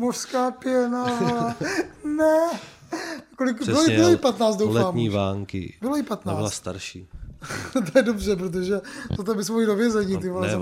[0.00, 1.04] Mořská pěna,
[2.04, 2.50] ne.
[3.36, 4.74] Kolik, bylo, Přesně, bylo jí 15, doufám.
[4.86, 5.76] letní vánky.
[5.80, 6.36] Bylo jí Ona 15.
[6.36, 7.06] byla starší.
[7.72, 8.80] to je dobře, protože
[9.16, 10.58] to tam bychom mohli do vězení, ty vole, Ne, za.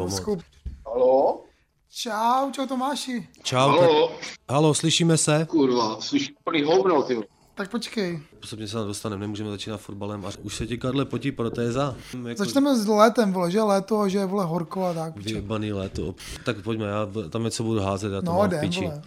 [0.86, 1.42] Halo?
[1.90, 3.28] Čau, čau Tomáši.
[3.42, 4.12] Čau, tak, Halo?
[4.50, 5.46] halo, slyšíme se?
[5.50, 7.14] Kurva, slyš plný hovno, ty.
[7.14, 7.26] vole.
[7.58, 8.20] Tak počkej.
[8.40, 10.26] Postupně se tam dostaneme, nemůžeme začínat fotbalem.
[10.26, 11.96] A už se ti, Karle, potí protéza?
[12.28, 15.16] Jako Začneme s létem, vole, že léto a že je, vole, horko a tak.
[15.16, 16.14] Vyjebaný léto.
[16.44, 18.80] Tak pojďme, já tam něco budu házet, já to No, mám v jdem, piči.
[18.80, 19.02] vole.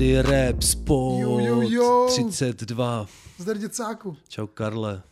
[0.00, 2.06] Tady rap sport Jo, jo, jo.
[2.08, 3.06] 32.
[3.38, 4.16] Zdar děcáku.
[4.28, 5.02] Čau, Karle.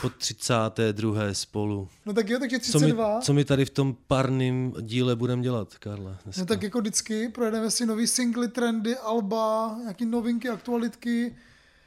[0.00, 1.34] Po 32.
[1.34, 1.88] spolu.
[2.06, 3.20] No tak jo, takže Co my, 32.
[3.20, 6.16] co my tady v tom parným díle budeme dělat, Karle?
[6.24, 6.40] Dneska?
[6.40, 11.36] No tak jako vždycky, projedeme si nový singly, trendy, alba, nějaký novinky, aktualitky.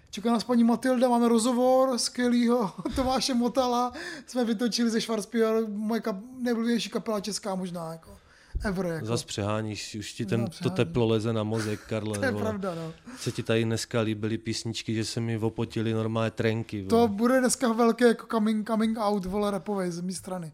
[0.09, 3.93] Čeká nás paní Matilda, máme rozhovor skvělýho Tomáše Motala.
[4.27, 8.17] Jsme vytočili ze Schwarzbier, moje kap, nejoblíbenější kapela česká možná, jako
[8.63, 8.85] ever.
[8.85, 9.05] Jako.
[9.05, 12.17] Zas přeháníš, už ti ten, to teplo leze na mozek, Karle.
[12.19, 12.43] to je vole.
[12.43, 12.93] pravda, no.
[13.17, 16.83] Se ti tady dneska líbily písničky, že se mi opotily normálně trenky.
[16.83, 17.09] To vole.
[17.09, 20.51] bude dneska velké jako coming, coming out, vole, rapovej z mé strany.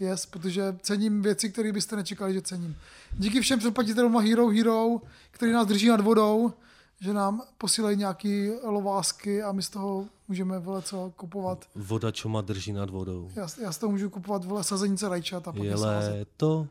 [0.00, 2.76] Yes, protože cením věci, které byste nečekali, že cením.
[3.12, 6.52] Díky všem předplatitelům na Hero Hero, který nás drží nad vodou,
[7.00, 11.64] že nám posílají nějaký lovásky a my z toho můžeme vole co kupovat.
[11.74, 13.30] Voda, čo ma drží nad vodou.
[13.36, 16.68] Já, já z toho můžu kupovat vole sazenice rajčat a pak Je léto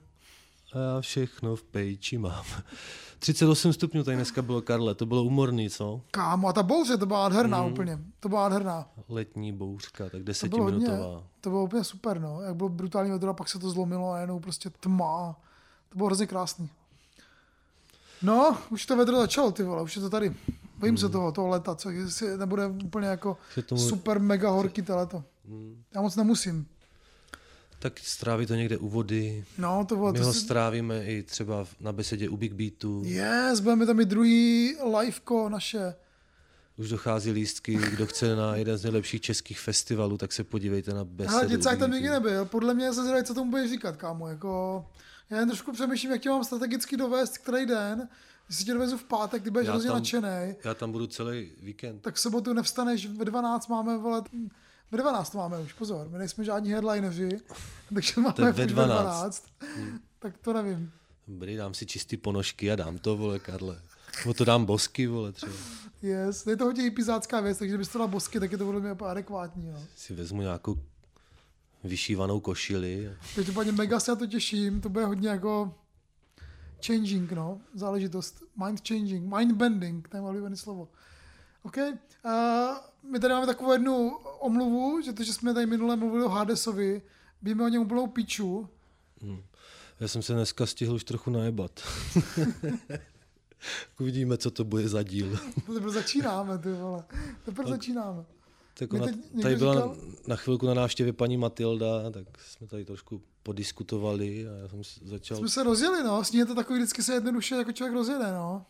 [0.75, 2.45] a já všechno v pejči mám.
[3.19, 6.01] 38 stupňů tady dneska bylo, Karle, to bylo umorný, co?
[6.11, 7.71] Kámo, a ta bouře, to byla nádherná Hmm.
[7.73, 7.99] úplně.
[8.19, 8.89] To byla nádherná.
[9.09, 10.17] Letní bouřka, tak To
[10.47, 11.23] bylo hodně, desetiminutová.
[11.41, 12.41] to bylo úplně super, no.
[12.41, 15.35] Jak bylo brutální vedro a pak se to zlomilo a jenom prostě tma.
[15.89, 16.69] To bylo hrozně krásný.
[18.21, 20.35] No, už to vedro začalo, ty vole, už je to tady.
[20.77, 20.97] Bojím Hmm.
[20.97, 25.23] se toho, toho leta, co jestli nebude úplně jako tomu- super mega horký to leto.
[25.93, 26.67] Já moc nemusím.
[27.79, 29.45] Tak stráví to někde u vody.
[29.57, 30.39] No, to bylo, My to ho si...
[30.39, 33.01] strávíme i třeba na besedě u Big Beatu.
[33.05, 35.95] Yes, budeme tam mít druhý liveko naše.
[36.77, 41.03] Už dochází lístky, kdo chce na jeden z nejlepších českých festivalů, tak se podívejte na
[41.05, 41.37] besedu.
[41.37, 42.45] Ale děcák tam nikdy nebyl.
[42.45, 44.27] Podle mě se zvědavý, co tomu budeš říkat, kámo.
[44.27, 44.85] Jako,
[45.29, 48.09] já jen trošku přemýšlím, jak tě mám strategicky dovést, který den.
[48.47, 50.55] Když si tě dovezu v pátek, ty budeš hrozně nadšenej.
[50.63, 52.01] Já tam budu celý víkend.
[52.01, 54.29] tak v sobotu nevstaneš, ve 12 máme volat,
[54.91, 57.29] ve 12 to máme už, pozor, my nejsme žádní headlineři,
[57.93, 59.45] takže máme To ve už 12.
[60.19, 60.91] Tak to nevím.
[61.27, 63.81] Dobrý, dám si čistý ponožky a dám to, vole, Karle.
[64.19, 65.53] Nebo to dám bosky, vole, třeba.
[66.01, 66.47] Yes.
[66.47, 68.89] Je to hodně hypizácká věc, takže kdybyste to dal bosky, tak je to podle mě
[68.89, 69.67] adekvátní.
[69.67, 69.83] Jo.
[69.95, 70.77] Si vezmu nějakou
[71.83, 73.11] vyšívanou košili.
[73.35, 75.73] Každopádně mega se na to těším, to bude hodně jako
[76.87, 78.43] changing, no, záležitost.
[78.65, 80.87] Mind changing, mind bending, to je moje slovo.
[81.63, 81.77] OK.
[81.77, 82.31] Uh,
[83.11, 87.01] my tady máme takovou jednu omluvu, že to, že jsme tady minule mluvili o Hadesovi,
[87.41, 88.69] víme o něm úplnou piču,
[89.99, 91.79] Já jsem se dneska stihl už trochu najebat.
[93.99, 95.37] Uvidíme, co to bude za díl.
[95.55, 97.03] Teprve začínáme, ty vole.
[97.45, 98.25] Teprve začínáme.
[98.77, 99.05] Tak ona,
[99.41, 99.95] tady byla říkal-
[100.27, 105.37] na chvilku na návštěvě paní Matilda, tak jsme tady trošku podiskutovali a já jsem začal...
[105.37, 106.23] Jsme se rozjeli, no.
[106.23, 108.65] S ní je to takový, vždycky se jednoduše jako člověk rozjede, no.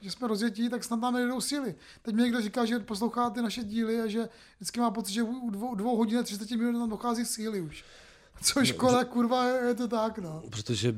[0.00, 1.74] Že jsme rozjetí, tak snad nám nejdou síly.
[2.02, 5.22] Teď mi někdo říká, že poslouchá ty naše díly a že vždycky má pocit, že
[5.22, 7.84] u dvou, dvou hodin a 30 minut nám dochází síly už.
[8.42, 10.42] Což škoda, kurva, je, je to tak, no.
[10.50, 10.94] Protože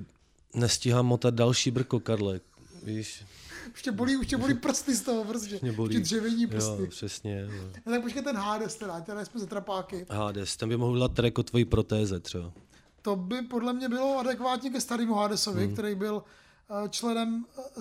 [0.55, 2.41] nestíhám motat další brko, Karle.
[2.83, 3.25] Víš,
[3.75, 5.59] Už tě bolí, už tě bolí prsty z toho prostě.
[5.63, 5.89] mě bolí.
[5.89, 6.83] Už ti dřevění prsty.
[6.83, 7.47] Jo, přesně.
[7.47, 7.63] No.
[7.87, 10.07] No, tak počkej ten Hades teda, teda jsme ze trapáky.
[10.11, 12.53] Hades, ten by mohl dělat track o tvojí protéze třeba.
[13.03, 15.73] To by podle mě bylo adekvátně ke starému Hadesovi, hmm.
[15.73, 16.23] který byl
[16.71, 17.81] eh, členem eh,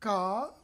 [0.00, 0.06] ZNK,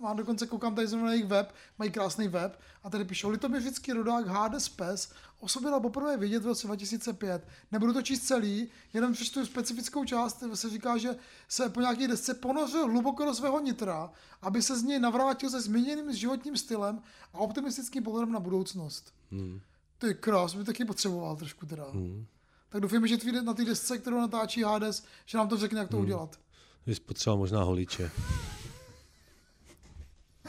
[0.01, 3.93] má dokonce, koukám tady zrovna na jejich web, mají krásný web, a tady píšou, litoměřický
[3.93, 7.49] rodák Hades Pes o sobě dal poprvé vidět v roce 2005.
[7.73, 11.17] Nebudu to číst celý, jenom přečtu specifickou část, kde se říká, že
[11.49, 14.11] se po nějaké desce ponořil hluboko do svého nitra,
[14.43, 17.03] aby se z něj navrátil se změněným životním stylem
[17.35, 19.15] a optimistickým pohledem na budoucnost.
[19.33, 19.61] Hmm.
[19.99, 21.85] Ty krás, by taky potřeboval trošku teda.
[21.93, 22.27] Hmm.
[22.69, 25.97] Tak doufám, že na té desce, kterou natáčí Hades, že nám to řekne, jak to
[25.97, 26.05] hmm.
[26.05, 26.39] udělat.
[26.87, 28.11] Bys potřeboval možná holiče.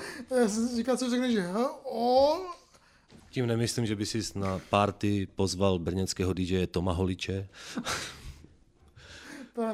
[0.41, 2.37] Já jsem si říkal, co řekne, že he, o,
[3.29, 7.49] Tím nemyslím, že by si na party pozval brněnského DJ Toma Holiče.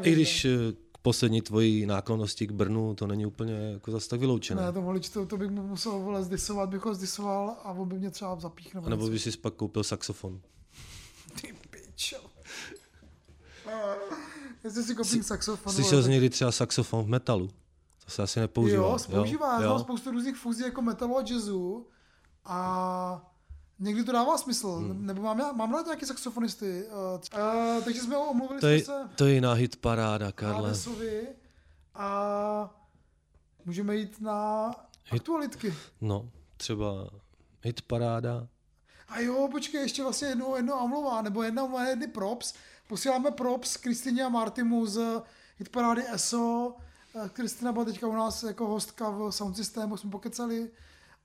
[0.01, 0.49] I když eh,
[0.91, 4.61] k poslední tvojí náklonosti k Brnu to není úplně jako zase tak vyloučené.
[4.61, 7.89] Ne, to volič, to, to bych mu musel vole zdisovat, bych ho zdisoval a on
[7.89, 8.83] by mě třeba zapíchnul.
[8.89, 10.41] Nebo by si pak koupil saxofon.
[11.41, 12.17] Ty pičo.
[14.63, 15.73] Jestli si koupím saxofon.
[15.73, 17.49] Slyšel jsi někdy třeba saxofon v metalu?
[18.05, 18.83] To se asi nepoužívá.
[18.83, 19.69] Jo, používá, já jo.
[19.69, 21.87] znám spoustu různých fúzí jako metalu a jazzu
[22.45, 23.31] a
[23.79, 25.05] někdy to dává smysl, hmm.
[25.05, 26.85] nebo mám, já, mám rád nějaký saxofonisty.
[26.85, 30.73] Uh, uh, takže jsme omluvili To je, se to je jiná hit paráda, Karle.
[31.95, 32.75] A
[33.65, 34.71] můžeme jít na
[35.11, 35.73] aktualitky.
[36.01, 37.09] No, třeba
[37.61, 38.47] hit paráda.
[39.07, 42.53] A jo, počkej, ještě vlastně jedno, jedno omlouvá, nebo jedna omlouvá, jedny props.
[42.87, 45.21] Posíláme props Kristině a Martimu z
[45.57, 46.75] hitparády ESO.
[47.15, 50.71] Eh, Kristina byla teďka u nás jako hostka v sound systému, jsme pokecali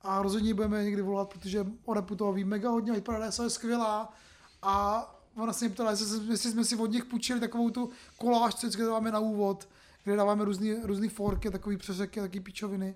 [0.01, 3.49] a rozhodně budeme někdy volat, protože o repu toho ví mega hodně, hitparáda ESO je
[3.49, 4.13] skvělá
[4.61, 5.05] a
[5.35, 8.81] ona se mě ptala, jestli, jsme- si od nich půjčili takovou tu koláž, co vždycky
[8.81, 9.69] dáváme na úvod,
[10.03, 12.95] kde dáváme různý, různý forky, takový přeřeky, takový píčoviny.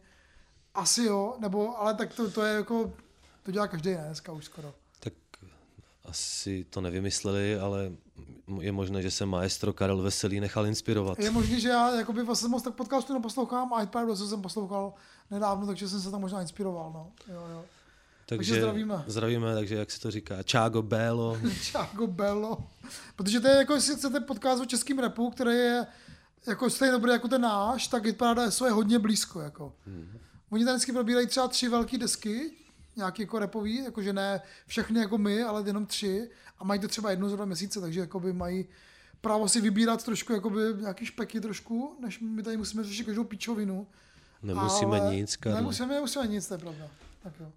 [0.74, 2.94] Asi jo, nebo, ale tak to, to je jako,
[3.44, 4.74] to dělá každý ne, dneska už skoro.
[6.06, 7.92] Asi to nevymysleli, ale
[8.62, 11.20] je možné, že se maestro Karel Veselý nechal inspirovat.
[11.20, 14.94] Je možný, že já jakoby vlastně moc tak podcastu neposlouchám a Hitpad co jsem poslouchal
[15.32, 16.92] nedávno, takže jsem se tam možná inspiroval.
[16.94, 17.12] No.
[17.34, 17.66] Jo, jo.
[18.26, 19.04] Takže zdravíme.
[19.08, 21.38] Zdravíme, takže jak se to říká, Čágo Bélo.
[21.62, 22.58] Čágo Bello.
[23.16, 25.88] Protože to je jako, jestli chcete podcast o českým repu, který je
[26.48, 29.40] jako stejně dobrý jako ten náš, tak Hitparada SO je hodně blízko.
[29.40, 29.74] Jako.
[29.86, 30.20] Mhm.
[30.50, 32.52] Oni tam vždycky probírají třeba tři velké desky,
[32.96, 36.30] nějaký jako repový, jakože ne všechny jako my, ale jenom tři
[36.60, 38.66] a mají to třeba jednou za dva měsíce, takže jakoby mají
[39.22, 43.88] právo si vybírat trošku jakoby nějaký špeky trošku, než my tady musíme řešit každou pičovinu.
[44.44, 45.62] Nemusíme Ale nic, Karle.
[45.62, 46.88] Nemusíme, nemusíme nic, to je pravda.
[47.24, 47.52] Tak jo.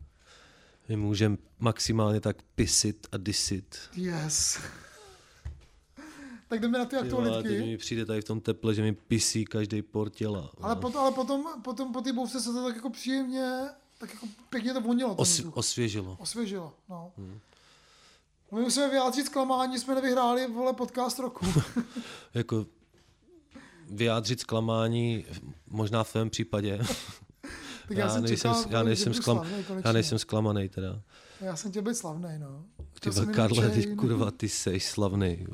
[0.88, 3.78] My můžeme maximálně tak pisit a disit.
[3.96, 4.58] Yes.
[6.48, 7.66] tak jdeme na ty vole, teď aktualitky.
[7.66, 10.50] mi přijde tady v tom teple, že mi pisí každý por těla.
[10.60, 13.50] Ale, potom, ale potom, potom po té bouvce se to tak jako příjemně,
[13.98, 15.14] tak jako pěkně to vonilo.
[15.14, 15.56] Os, vzduch.
[15.56, 16.16] osvěžilo.
[16.20, 17.12] Osvěžilo, no.
[17.18, 17.40] Hmm.
[18.52, 21.46] My musíme vyjádřit zklamání, jsme nevyhráli vole podcast roku.
[22.34, 22.66] Jako
[23.90, 25.24] vyjádřit zklamání,
[25.66, 26.78] možná v tvém případě.
[27.88, 31.00] tak já, jsem nejsem, čekal, já, nejsem sklam, slavnej já nejsem zklamaný teda.
[31.40, 32.64] Já jsem chtěl být slavný, no.
[33.00, 35.46] Ty Karle, ty kurva, ty seš slavný.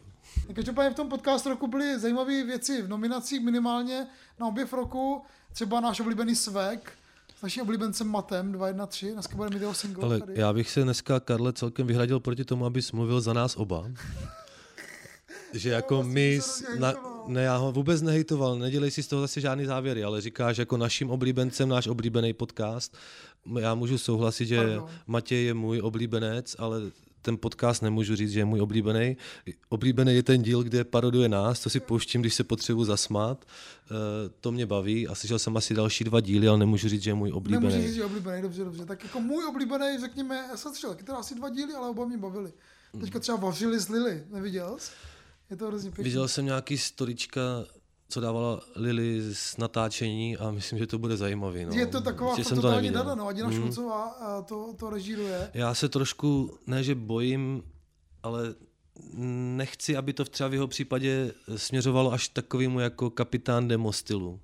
[0.54, 4.06] Každopádně v tom podcast roku byly zajímavé věci v nominacích minimálně
[4.40, 5.22] na objev roku.
[5.52, 6.92] Třeba náš oblíbený svek
[7.42, 9.12] naším oblíbencem Matem 213.
[9.14, 10.32] Dneska bude mít jeho single Ale tady.
[10.36, 13.90] já bych se dneska, Karle, celkem vyhradil proti tomu, abys mluvil za nás oba.
[15.52, 16.40] Že jako vlastně my,
[16.78, 16.94] na,
[17.26, 20.76] ne, já ho vůbec nehejtoval, nedělej si z toho zase žádný závěry, ale říkáš jako
[20.76, 22.96] naším oblíbencem náš oblíbený podcast.
[23.58, 24.88] Já můžu souhlasit, že Pardon.
[25.06, 26.80] Matěj je můj oblíbenec, ale
[27.22, 29.16] ten podcast nemůžu říct, že je můj oblíbený.
[29.68, 33.44] Oblíbený je ten díl, kde paroduje nás, to si pouštím, když se potřebuji zasmát.
[33.90, 33.94] Eh,
[34.40, 37.14] To mě baví a slyšel jsem asi další dva díly, ale nemůžu říct, že je
[37.14, 37.82] můj Nemůžu oblíbený.
[37.86, 38.84] říct, že je oblíbený, dobře, dobře.
[38.86, 42.06] Tak jako můj oblíbený, řekněme, já jsem slyšel taky teda asi dva díly, ale oba
[42.06, 42.52] mě bavili.
[43.00, 44.90] Teďka třeba vařili z Lily, neviděl jsi?
[45.50, 46.04] Je to hrozně pěkný.
[46.04, 47.40] Viděl jsem nějaký storička,
[48.12, 51.64] co dávala Lily z natáčení a myslím, že to bude zajímavý.
[51.64, 51.72] No.
[51.74, 52.92] Je to taková fakt jsem to neviděl.
[53.02, 53.26] dada, no.
[53.28, 53.54] Adina Mm.
[53.56, 54.16] Šulcová
[54.48, 55.50] to, to režíruje.
[55.54, 57.62] Já se trošku, ne že bojím,
[58.22, 58.54] ale
[59.56, 64.40] nechci, aby to třeba v jeho případě směřovalo až takovému jako kapitán demo stylu.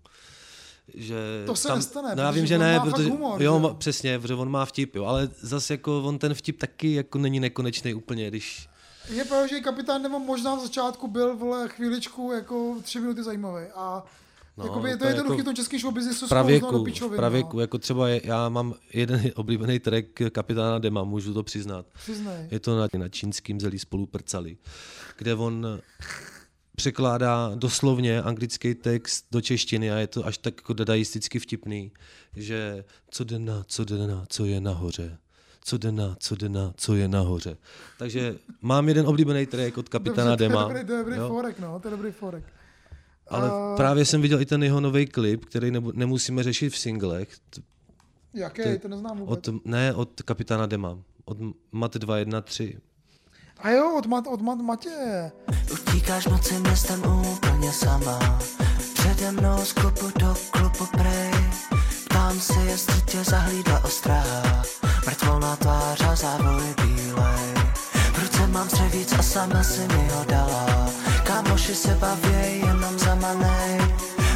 [0.94, 1.16] Že
[1.46, 4.34] To se nestane, No já vím, že ne, protože, humor, jo, že ma- přesně, protože
[4.34, 8.28] on má vtip, jo, ale zase jako on ten vtip taky jako není nekonečný úplně,
[8.30, 8.68] když
[9.10, 13.66] Je pravda, že kapitán Nemo možná v začátku byl vole chvíličku jako tři minuty zajímavý.
[13.74, 14.04] A
[14.56, 17.56] No, jakoby, to, to je jednoduchý jako v tom českém show businessu pravěku, pičovin, pravěku,
[17.56, 17.60] No.
[17.60, 21.86] jako třeba já mám jeden oblíbený track kapitána Dema, můžu to přiznat.
[21.94, 22.48] Přiznej.
[22.50, 24.56] Je to na, na čínským zelí spolu prcali,
[25.18, 25.66] kde on
[26.76, 31.92] překládá doslovně anglický text do češtiny a je to až tak jako dadaisticky vtipný,
[32.36, 35.18] že co jde na, co jde na, co je nahoře.
[35.68, 37.56] Co jde na, co jde na, co je nahoře.
[37.98, 40.64] Takže mám jeden oblíbený track od kapitána Dobře, Dema.
[40.64, 41.28] To je dobrý, to je dobrý jo.
[41.28, 42.44] forek, no, to je dobrý forek.
[43.28, 46.78] Ale A- právě jsem viděl i ten jeho nový klip, který nebu, nemusíme řešit v
[46.78, 47.28] singlech.
[48.34, 49.48] Jaký, to- to neznám vůbec.
[49.48, 50.98] Od, ne, od kapitána Dema.
[51.24, 51.38] Od
[51.72, 52.60] Mat 213.
[53.58, 55.32] A jo, od, Mat, od Mat, Matěje.
[55.72, 58.38] Utíkáš moci městem úplně sama
[58.94, 61.30] Přede mnou z klubu do klubu prej
[62.18, 64.62] Ptám se, jestli tě zahlídla ostraha
[65.06, 67.46] Mrtvolná tvář a závoj bílej.
[68.12, 70.66] V ruce mám střevíc a sama si mi ho dala.
[71.24, 73.80] Kámoši se baví jenom za manej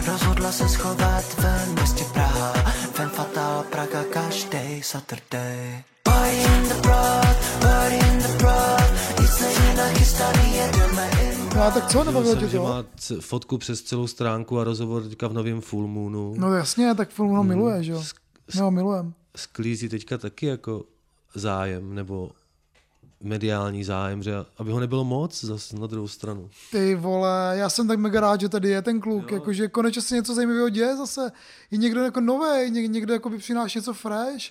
[0.07, 2.53] Rozhodla se schovat ven městě Praha.
[2.99, 5.83] Ven fatal Praga každý Saturday.
[6.03, 11.12] Party in the broad, party in the broad Nic není nachystaný, jedeme
[11.56, 12.85] No a tak co, nebavilo jsem, tě že má
[13.21, 16.35] fotku přes celou stránku a rozhovor teďka v novém Full Moonu.
[16.38, 18.02] No jasně, tak film ho miluje, že jo?
[18.54, 19.14] My ho milujem.
[19.37, 20.85] sklízí teďka taky jako
[21.35, 22.30] zájem, nebo
[23.23, 26.50] mediální zájem, že aby ho nebylo moc zas na druhou stranu.
[26.71, 29.35] Ty vole, já jsem tak mega rád, že tady je ten kluk, Jo.
[29.37, 31.32] jakože konečně se něco zajímavého děje zase.
[31.71, 34.44] Je někdo jako nový, ně, někdo jako by přináší něco fresh.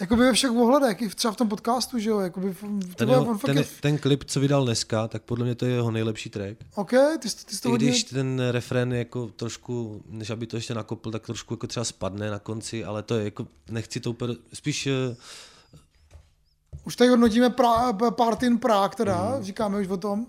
[0.00, 2.54] Jakoby ve všech ohledech, i třeba v tom podcastu, že jo, jakoby,
[2.96, 5.90] Ten, jeho, ten, je, ten klip, co vydal dneska, tak podle mě to je jeho
[5.90, 6.56] nejlepší track.
[6.74, 10.30] OK, ty, jsi- ty jsi to I hodně, když ten refrén je jako trošku, než
[10.30, 13.46] aby to ještě nakopl, tak trošku jako třeba spadne na konci, ale to je jako,
[13.70, 15.16] nechci to úplně, spíš eh,
[16.84, 19.44] už tady hodnotíme pra, Party in Prague teda, Mhm.
[19.44, 20.26] říkáme už o tom.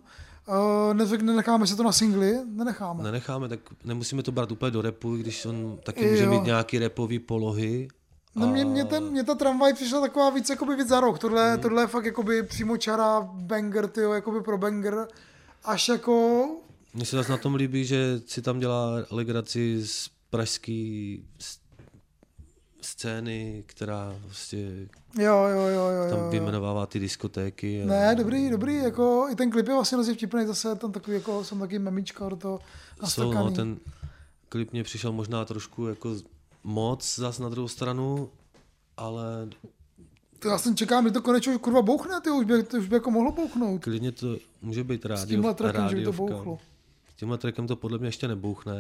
[0.48, 3.04] Uh, nenecháme se to na singly, nenecháme.
[3.04, 6.12] nenecháme, tak nemusíme to brát úplně do repu, i když on taky Jo.
[6.12, 7.88] může mít nějaký repový polohy.
[8.36, 11.20] No mě, mě, ten, mě ta tramvaj přišla taková víc jakoby víc za rok.
[11.20, 11.56] Tohle, Mhm.
[11.58, 11.62] mm.
[11.62, 15.08] tohle je fakt jakoby přímo čara banger, tyjo, jakoby pro banger.
[15.64, 16.46] Až jako
[16.94, 21.24] Mně se zase na tom líbí, že si tam dělá legraci z pražský
[22.82, 24.58] scény, která prostě
[25.20, 26.10] Jo, jo, jo, jo.
[26.18, 27.84] tam vyjmenovává ty diskotéky.
[27.84, 31.16] a- Ne, dobrý, dobrý, jako i ten klip je vlastně hrozně vtipný, zase tam takový,
[31.16, 33.36] jako, jsem taky memička do toho Jsou, nastrkaný.
[33.46, 33.78] no, ten
[34.50, 36.16] klip mě přišel možná trošku jako
[36.64, 38.30] moc zas na druhou stranu,
[38.98, 39.50] ale
[40.40, 42.88] To já jsem čekám, že to konečně už kurva bouchne, ty už by, to už
[42.88, 43.84] by jako mohlo bouchnout.
[43.84, 46.60] klidně to může být S rádio, tímhle trackem, že by to bouchlo.
[47.10, 48.74] S tímhle trackem to podle mě ještě nebouchne,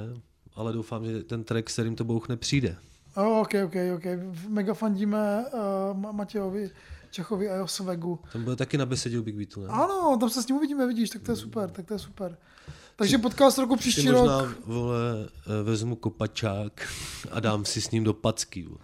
[0.55, 2.75] ale doufám, že ten track, s kterým to bouchne, přijde.
[3.15, 4.03] Oh, ok, ok, ok.
[4.47, 5.45] Mega fandíme
[5.93, 6.71] uh, Matějovi
[7.13, 8.20] Čechovi a jeho svegu.
[8.32, 9.67] Ten bude taky na besedě u Big Beatu, ne?
[9.67, 12.38] Ano, tam se s ním uvidíme, vidíš, tak to je super, tak to je super.
[12.96, 14.50] Takže podcast roku příští možná, rok.
[14.65, 15.00] vole,
[15.60, 16.88] eh, vezmu kopačák
[17.32, 18.67] a dám si s ním do packy.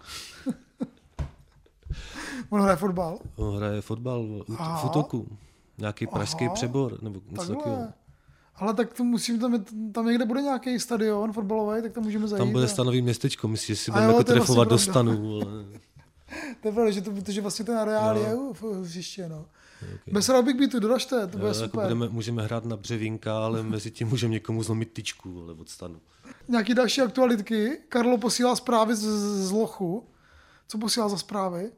[2.50, 3.18] On hraje fotbal.
[3.36, 4.78] On hraje fotbal v, Aha.
[4.78, 5.28] v útoku.
[5.78, 6.54] Nějaký pražský Aha.
[6.54, 7.88] přebor, nebo něco takového.
[8.56, 12.38] Ale tak to musím, tam, tam někde bude nějaký stadion fotbalový, tak tam můžeme zajít.
[12.38, 14.92] Tam bude stanový městečko, myslíš, že si budeme jako vlastně trefovat do pravda.
[14.92, 15.40] stanu.
[16.62, 18.24] To je pravda, že, to, protože vlastně ten areál Jo.
[18.24, 19.46] je v hřiště, no.
[19.82, 20.12] Okay.
[20.14, 21.80] Bez Big Beatu, doražte, to bude Jo, jako super.
[21.82, 26.00] budeme, můžeme hrát na břevínka, ale mezi tím můžeme někomu zlomit tyčku vole, od stanu.
[26.48, 27.78] Nějaký další aktualitky.
[27.88, 29.00] Karlo posílá zprávy z,
[29.46, 30.04] z lochu.
[30.68, 31.70] Co posílá za zprávy?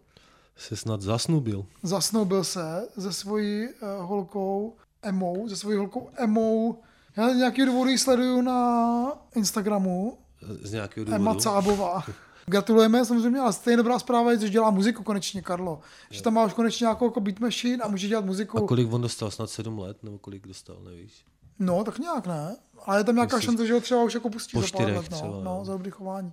[0.57, 1.67] Se snad zasnubil.
[1.83, 6.83] Zasnoubil se se svojí uh, holkou Emou, se svojí holkou Emou.
[7.17, 10.19] Já nějaký důvody ji sleduju na Instagramu.
[10.63, 11.41] Z nějakého Emma důvodu.
[11.41, 12.05] Cábová.
[12.47, 15.81] Gratulujeme samozřejmě, ale stejně dobrá zpráva je, že dělá muziku konečně, Karlo.
[16.11, 18.59] Že tam má už konečně nějakou jako beat machine a může dělat muziku.
[18.59, 19.31] A kolik on dostal?
[19.31, 20.03] Snad sedm let?
[20.03, 21.25] Nebo kolik dostal, nevíš?
[21.59, 22.57] No, tak nějak ne.
[22.87, 24.87] Ale je tam nějaká Myslíš- šance, že ho třeba už jako pustí Po za pár
[24.87, 25.65] let, no, třeba, no, no.
[25.65, 26.33] za dobrý chování.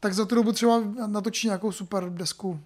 [0.00, 2.60] Tak za tu dobu třeba natočí nějakou super desku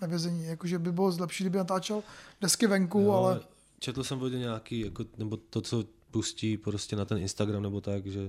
[0.00, 0.44] ve vězení.
[0.44, 2.02] Jakože by bylo lepší, kdyby natáčel
[2.40, 3.40] desky venku, Jo, ale
[3.78, 8.06] Četl jsem vodě nějaký, jako, nebo to, co pustí prostě na ten Instagram nebo tak,
[8.06, 8.20] že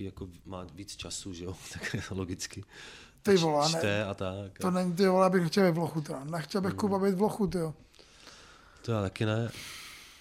[0.00, 2.64] taky jako má víc času, že jo, tak logicky.
[3.22, 3.78] Ty vole, ne.
[3.78, 4.58] Čte a tak.
[4.60, 6.24] to není, ty vole, abych chtěl být v lochu, teda.
[6.24, 7.74] Nechtěl bych Kuba být v lochu, ty jo.
[8.82, 9.50] To já taky ne.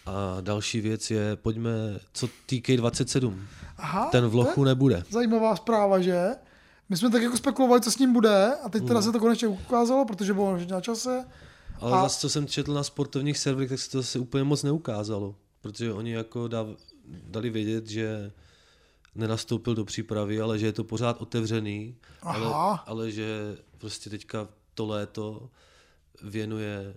[0.05, 1.69] A další věc je, pojďme,
[2.13, 3.39] co TK27.
[3.77, 5.03] Aha, Ten v lochu nebude.
[5.09, 6.27] zajímavá zpráva, že?
[6.89, 9.47] My jsme tak jako spekulovali, co s ním bude a teď teda se to konečně
[9.47, 11.25] ukázalo, protože bylo na čase.
[11.79, 14.63] Ale A- zase, co jsem četl na sportovních serverech, tak se to zase úplně moc
[14.63, 15.35] neukázalo.
[15.61, 16.49] Protože oni jako
[17.27, 18.31] dali vědět, že
[19.15, 22.83] nenastoupil do přípravy, ale že je to pořád otevřený, ale, Aha.
[22.87, 25.49] ale že prostě teďka to léto
[26.23, 26.95] věnuje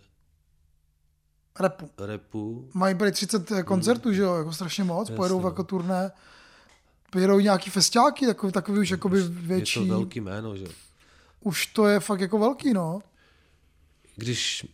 [1.60, 1.90] Repu.
[1.98, 2.70] repu.
[2.74, 5.48] Mají prý 30 koncertů, že jo, jako strašně moc, Jasně, pojedou no.
[5.48, 6.10] jako turné,
[7.10, 9.80] pojedou nějaký festiáky, takový, takový už jakoby větší.
[9.80, 10.66] Je to velký jméno, že?
[11.40, 13.02] Už to je fakt jako velký, no.
[14.16, 14.66] Když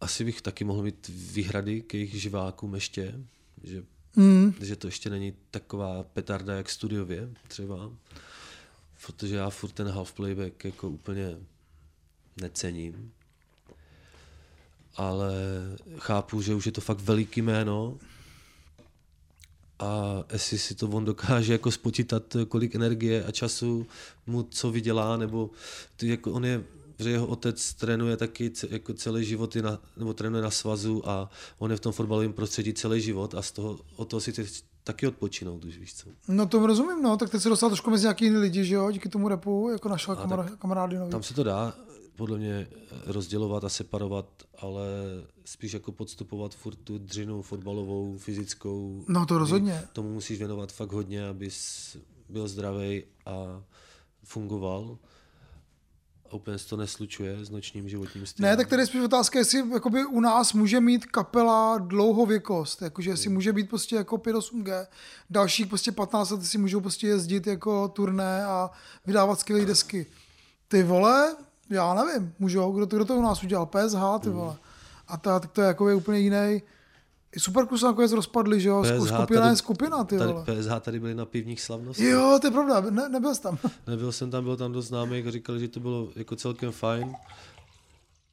[0.00, 3.14] asi bych taky mohl mít výhrady k jejich živákům ještě,
[3.62, 3.84] že,
[4.16, 4.54] Mm.
[4.60, 7.90] že to ještě není taková petarda jak studiově třeba,
[9.06, 11.36] protože já furt ten half playback jako úplně
[12.40, 13.12] necením.
[14.96, 15.34] Ale
[15.98, 17.98] chápu, že už je to fakt veliký jméno
[19.78, 23.86] a jestli si to on dokáže jako spočítat, kolik energie a času
[24.26, 25.50] mu co vydělá, nebo
[25.96, 26.64] ty, jako on je,
[26.98, 31.30] že jeho otec trénuje taky jako celý život, je na, nebo trénuje na svazu a
[31.58, 34.62] on je v tom fotbalovém prostředí celý život a z toho, od toho si teď
[34.84, 36.08] taky odpočinout, už víš co.
[36.28, 38.90] No to rozumím, no, tak teď se dostal trošku mezi nějaký jiný lidi, že jo,
[38.90, 41.10] díky tomu repu, jako našel kamar- kamarády nový.
[41.10, 41.74] Tam se to dá
[42.16, 42.68] podle mě
[43.06, 44.26] rozdělovat a separovat,
[44.58, 44.86] ale
[45.44, 49.04] spíš jako podstupovat furt tu dřinu fotbalovou, fyzickou.
[49.08, 49.82] No to rozhodně.
[49.92, 51.96] Tomu musíš věnovat fakt hodně, abys
[52.28, 53.62] byl zdravý a
[54.24, 54.98] fungoval.
[56.30, 58.50] A úplně se to neslučuje s nočním životním stylem.
[58.50, 63.10] Ne, tak tady je spíš otázka, jestli jakoby u nás může mít kapela dlouhověkost, jakože
[63.10, 64.86] jestli může být prostě jako 5-8G,
[65.30, 68.70] dalších prostě 15 let si můžou prostě jezdit jako turné a
[69.06, 70.06] vydávat skvělé desky.
[70.68, 71.36] Ty vole,
[71.70, 74.56] já nevím, můžou, kdo to, kdo to u nás udělal, PSH, ty vole.
[75.08, 76.62] A ta, tak to je jako je úplně jiný.
[77.36, 80.44] I Superkus nakonec rozpadli, že jo, PSH skupina tady- je skupina, ty Tady, vole.
[80.44, 82.06] PSH tady byli na pivních slavnostech.
[82.06, 83.58] Jo, to je pravda, ne, nebyl jsi tam.
[83.86, 87.14] Nebyl jsem tam, byl tam dost známý a říkali, že to bylo jako celkem fajn.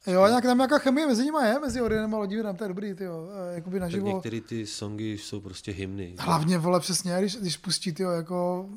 [0.07, 2.67] Jo, a nějak tam nějaká chemie mezi nimi je, mezi Orionem a Lodivirem, to je
[2.67, 4.07] dobrý, ty jo, jakoby Tak naživo.
[4.07, 6.15] některé ty songy jsou prostě hymny.
[6.19, 8.69] Hlavně, vole, přesně, když, když pustí, tyjo, jako,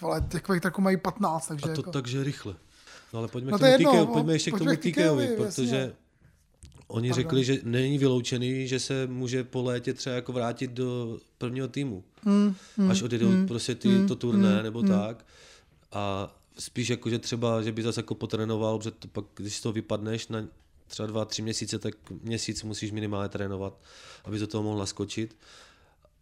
[0.00, 1.90] vole, takových tracků mají 15, takže A to jako.
[1.92, 2.54] takže rychle.
[3.12, 4.70] No ale pojďme No k to tomu jedno, TKO, pojďme ještě k tomu
[5.20, 5.36] jasně.
[5.36, 5.92] protože
[6.88, 7.22] oni Pardon.
[7.22, 12.04] řekli, že není vyloučený, že se může po létě třeba jako vrátit do prvního týmu.
[12.24, 12.54] Mm,
[12.90, 15.26] Až odjedou prostě ty, to turné nebo tak.
[15.92, 19.72] A spíš jako, že třeba, že by zase jako potrénoval, protože to pak, když toho
[19.72, 20.44] vypadneš na
[20.86, 23.78] třeba dva, tři měsíce, tak měsíc musíš minimálně trénovat,
[24.24, 25.36] aby do toho mohl naskočit.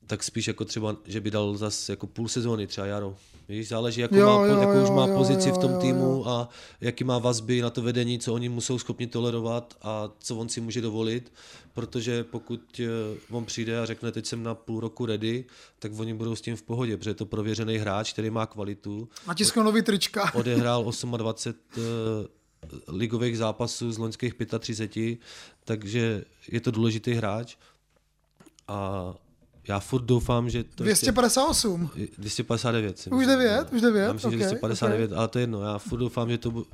[0.06, 3.16] Tak spíš jako třeba, že by dal zase jako půl sezóny, třeba jaro.
[3.48, 5.72] Víš, záleží, jako Jo, má, jo, jakou už jo, má jo, pozici v jo, tom
[5.72, 6.24] jo, týmu jo.
[6.26, 6.48] a
[6.80, 10.60] jaký má vazby na to vedení, co oni musou schopni tolerovat a co on si
[10.60, 11.32] může dovolit,
[11.72, 15.44] protože pokud eh, on přijde a řekne, teď jsem na půl roku ready,
[15.78, 19.08] tak oni budou s tím v pohodě, protože je to prověřený hráč, který má kvalitu,
[19.26, 20.32] Natiskl nový trička.
[20.34, 25.18] odehrál 28 eh, ligových zápasů z loňských 35,
[25.64, 27.56] takže je to důležitý hráč
[28.68, 29.14] a
[29.68, 31.90] já furt doufám, že to ještě- 258.
[32.18, 32.98] 259.
[32.98, 33.66] si Už myslím, devět?
[33.72, 33.76] no.
[33.76, 34.02] Už devět?
[34.04, 35.62] Já myslím, Ok, že 259, ale to je jedno.
[35.62, 36.64] Já furt doufám, že to bu-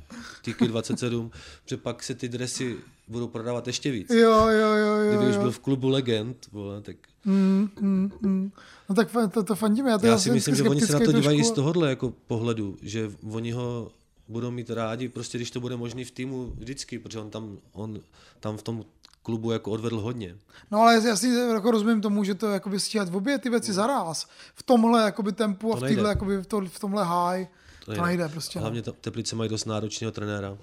[0.41, 1.31] týky 27,
[1.63, 4.09] protože pak se ty dresy budou prodávat ještě víc.
[4.09, 5.09] Jo, jo, jo, jo.
[5.09, 5.41] Kdyby už jo.
[5.41, 6.95] byl v klubu legend, vole, tak
[7.25, 8.51] Mm, mm, mm.
[8.89, 9.91] No tak to, to fandíme.
[9.91, 11.55] Já, to já si myslím, že oni se na to dívají i z trošku.
[11.55, 13.91] tohohle jako pohledu, že oni ho
[14.27, 17.99] budou mít rádi, prostě když to bude možný v týmu vždycky, protože on tam, on
[18.39, 18.83] tam v tom
[19.23, 20.35] klubu jako odvedl hodně.
[20.71, 24.27] No ale jasně jako rozumím tomu, že to jakoby stíhat v obě ty věci zaraz.
[24.55, 27.47] V tomhle jakoby tempu a v, týhle, jakoby v, to, v tomhle high.
[27.85, 28.59] To, to nejde prostě.
[28.59, 28.63] no.
[28.63, 30.57] Hlavně to, Teplice mají dost náročného trenéra,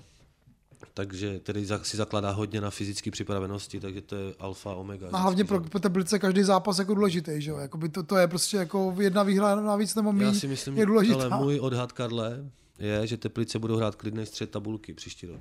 [0.95, 5.09] takže za- si zakládá hodně na fyzické připravenosti, takže to je alfa, omega.
[5.13, 7.57] A hlavně pro, pro Teplice každý zápas jako důležitý, že jo?
[7.57, 10.87] Jakoby to, to je prostě jako jedna výhra navíc nebo Já míň si myslím, je
[10.87, 11.29] důležitá.
[11.31, 12.45] ale můj odhad, Karle,
[12.79, 15.41] je, že Teplice budou hrát klidný střed tabulky příští rok.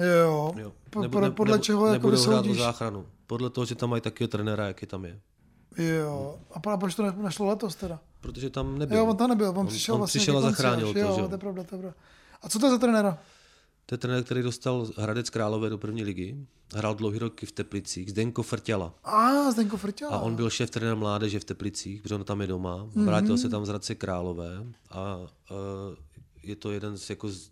[0.00, 0.72] Jo, Jo.
[0.90, 3.06] Po, Nebu- podle, podle nebu- čeho jako nebudou hrát o záchranu.
[3.26, 5.20] Podle toho, že tam mají takového trenéra, jaký tam je.
[5.78, 8.00] Jo, a pro- proč to ne- nešlo letos teda?
[8.20, 8.96] Protože tam nebyl.
[8.98, 10.92] Jo, on tam nebyl, on, On- přišel on vlastně přišel a zachránil až.
[10.92, 11.28] to, jo, že jo.
[11.28, 11.98] to je pravda, to je pravda.
[12.42, 13.18] A co to je za trenéra?
[13.86, 16.36] To je trenér, který dostal Hradec Králové do první ligy.
[16.74, 18.10] Hrál dlouhý roky v Teplicích.
[18.10, 18.94] Zdenko Frtěla.
[19.04, 20.16] A, Zdenko Frťala.
[20.16, 22.76] A on byl šéf trenér mládeže v Teplicích, protože on tam je doma.
[22.94, 23.06] Mhm.
[23.06, 25.26] Vrátil se tam z Hradce Králové a uh,
[26.42, 27.50] je to jeden z, jako z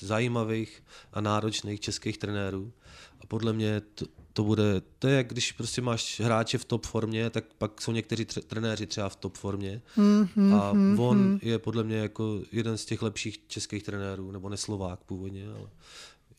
[0.00, 2.72] zajímavých a náročných českých trenérů.
[3.20, 6.86] A podle mě to, to bude, to je jak když prostě máš hráče v top
[6.86, 9.82] formě, tak pak jsou někteří tře- trenéři třeba v top formě.
[9.96, 15.00] Mhm, a on je podle mě jako jeden z těch lepších českých trenérů, nebo neslovák
[15.00, 15.68] původně, ale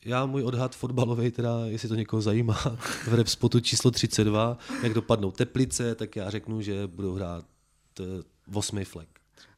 [0.04, 2.54] já můj odhad fotbalový, teda, jestli to někoho zajímá,
[3.04, 7.44] v Repspotu číslo 32, jak dopadnou Teplice, tak já řeknu, že budou hrát
[8.00, 8.04] eh,
[8.54, 9.15] osmý flek.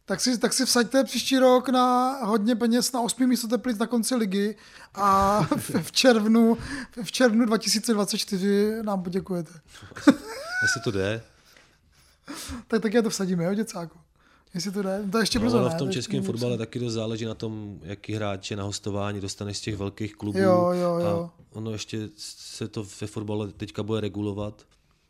[0.09, 3.27] Tak si, tak si vsaďte příští rok na hodně peněz na 8.
[3.27, 4.57] místo Teplic na konci ligy
[4.95, 6.59] a v, v červnu,
[7.03, 9.53] v červnu 2024 nám poděkujete.
[10.63, 11.23] Jestli to jde,
[12.69, 13.99] Tak také to vsadíme, jo, děcáku?
[14.55, 15.75] Jestli to jde, to je ještě no, brzo, ono ne?
[15.75, 19.59] v To tom českém fotbale taky dost záleží na tom, jaký hráče na hostování dostaneš
[19.59, 20.39] z těch velkých klubů.
[20.39, 21.31] Jo, jo, jo.
[21.53, 24.63] A ono ještě se to ve fotbale teďka bude regulovat,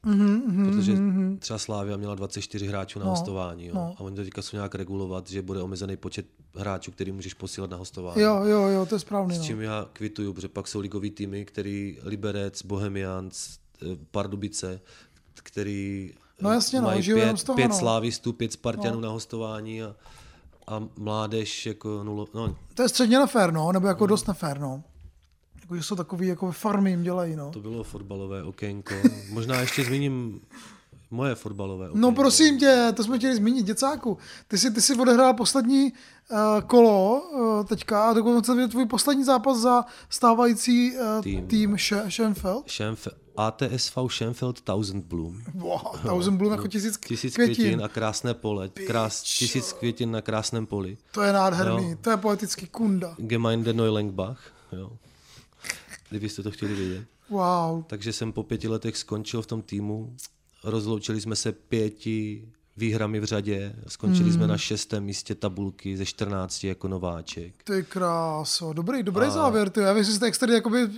[0.07, 1.39] Mhm, mhm, protože mhm.
[1.39, 3.67] třeba Slávia měla 24 hráčů na No, hostování.
[3.67, 3.75] Jo?
[3.75, 3.95] no.
[3.99, 7.71] A oni to teďka jsou nějak regulovat, že bude omezený počet hráčů, který můžeš posílat
[7.71, 8.21] na hostování.
[8.21, 9.37] Jo, jo, jo, to je správný.
[9.37, 9.45] S No.
[9.45, 14.81] čím já kvituju, protože pak jsou ligový týmy, který Liberec, Bohemians, eh, Pardubice,
[15.35, 17.75] který eh, No jasně, no, mají jenom pět, z toho, pět no.
[17.79, 19.01] slávistů, pět Spartanů no.
[19.01, 19.95] na hostování a,
[20.67, 24.83] a mládež jako nulo, no, To je středně nefér, no, nebo jako dost nefér, no.
[25.69, 27.51] Jako, že jsou takový, jako farmy jim dělají, no.
[27.51, 28.95] to bylo fotbalové okénko.
[29.31, 30.41] Možná ještě zmíním
[31.11, 31.99] moje fotbalové okénko.
[32.09, 34.19] No prosím tě, to jsme chtěli zmínit, děcáku.
[34.49, 35.93] Ty jsi, ty jsi odehrál poslední
[36.31, 41.77] uh, kolo uh, teďka a dokonce byl tvůj poslední zápas za stávající uh, tým, Tým.
[42.09, 42.67] Schenfeld.
[42.67, 45.43] Schenf- ATSV Schenfeld Thousand Bloom.
[45.55, 47.55] Wow, Thousand Bloom jako tisíc, Tisíc květin.
[47.55, 48.69] květin a krásné pole.
[48.87, 50.97] Krás, tisíc květin na krásném poli.
[51.13, 51.97] To je nádherný, Jo.
[52.01, 53.15] to je poetický kunda.
[53.19, 54.41] Gemeinde Neulengbach.
[54.73, 54.91] Jo.
[56.11, 57.05] Kdybyste to chtěli vědět.
[57.31, 57.83] Wow.
[57.87, 60.17] Takže jsem po pěti letech skončil v tom týmu.
[60.65, 63.77] Rozloučili jsme se pěti výhrami v řadě.
[63.89, 67.55] Skončili jsme na šestém místě tabulky ze 14 jako nováček.
[67.65, 69.81] Ty kráso, dobrý, dobrý A- závěr, ty.
[69.81, 70.89] Já bych si jste tady jakoby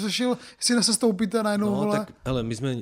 [0.00, 1.98] řešil, jestli nesestoupíte najednou, No, vole.
[1.98, 2.76] tak, hele, my jsme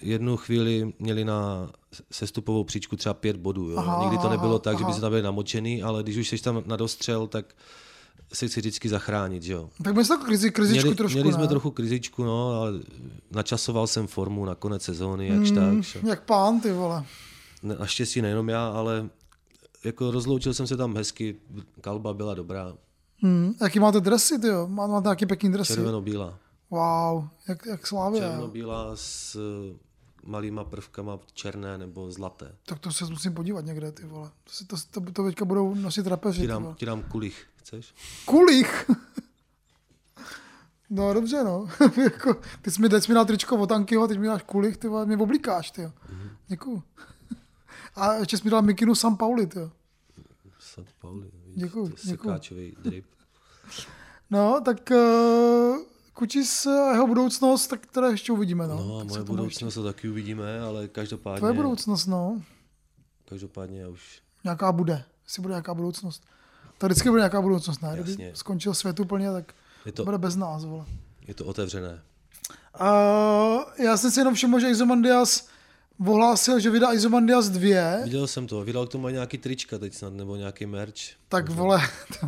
[0.00, 1.70] jednu chvíli měli na
[2.12, 3.70] sestupovou příčku třeba pět bodů.
[3.70, 3.78] Jo.
[3.78, 4.94] Aha, Nikdy to aha, nebylo tak, že by aha.
[4.94, 7.54] se tam byli namočený, ale když už jsi tam na dostřel, tak
[8.32, 9.70] se chci vždycky zachránit, že jo.
[9.82, 11.48] Tak my jsme krizi, krizičku Měli, trošku, měli jsme ne?
[11.48, 12.72] trochu krizičku, no, ale
[13.30, 15.82] načasoval jsem formu na konec sezóny, jakž tak.
[15.82, 17.04] že- Jak pán, ty vole.
[17.62, 19.08] Ne- Naštěstí nejenom já, ale
[19.84, 21.36] jako rozloučil jsem se tam hezky,
[21.80, 22.72] kalba byla dobrá,
[23.22, 23.54] Hmm.
[23.60, 24.68] Jaký máte dresy, ty jo?
[24.68, 25.72] Má- Máte nějaký pěkný dresy?
[25.72, 26.38] červeno-bílá.
[26.70, 28.20] Wow, jak, jak Slávě.
[28.20, 29.76] Červeno-bílá s eh,
[30.24, 32.54] malýma prvkama černé nebo zlaté.
[32.66, 34.30] Tak to se musím podívat někde, ty vole.
[34.68, 37.94] To, to, to, to teďka budou nosit rapeři, Ti dám, ti dám kulich, chceš?
[38.24, 38.90] Kulich!
[40.90, 41.66] no dobře, no.
[42.02, 44.76] jako, ty jsi mi, teď jsi mi dal tričko od Ankyho, teď mi dáš kulich,
[44.76, 45.92] ty mě oblíkáš, ty jo.
[46.10, 46.30] Mhm.
[46.46, 46.82] Děkuju.
[47.96, 49.70] a ještě jsi mi dal mikinu San Pauli, ty jo.
[50.58, 51.96] Sad Pauli, Děkuju.
[51.96, 53.06] Sekáčový drip.
[54.30, 55.76] No, tak uh,
[56.12, 58.76] Kučis a jeho budoucnost, tak teda ještě uvidíme, no.
[58.76, 62.42] No Tak moje budoucnost to taky uvidíme, ale každopádně, Tvoje budoucnost, no.
[63.28, 65.04] každopádně já už Nějaká bude.
[65.24, 66.22] Jestli bude nějaká budoucnost.
[66.78, 67.90] To vždycky bude nějaká budoucnost, ne?
[68.00, 69.54] Kdyby skončil svět úplně, tak
[69.86, 70.84] je to to, bude bez nás, vole.
[71.28, 72.00] je to otevřené.
[72.80, 75.48] Uh, já jsem si jenom všiml, že Izomandias
[76.06, 80.12] ohlásil, že vydá Izomandias 2, Viděl jsem to, vydal k tomu nějaký trička teď snad,
[80.12, 80.94] nebo nějaký merch.
[81.28, 81.80] tak vole,
[82.20, 82.26] to,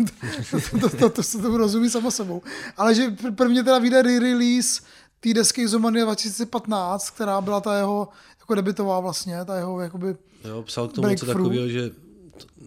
[0.80, 2.42] to, to, to, to se tomu rozumí samo sebou.
[2.76, 4.82] Ale že pr- prvně teda vyjde re-release
[5.20, 8.08] té desky Izomandia 2015, která byla ta jeho
[8.40, 10.16] jako debitová vlastně, ta jeho jakoby,
[10.48, 11.90] Jo, psal k tomu něco takového, že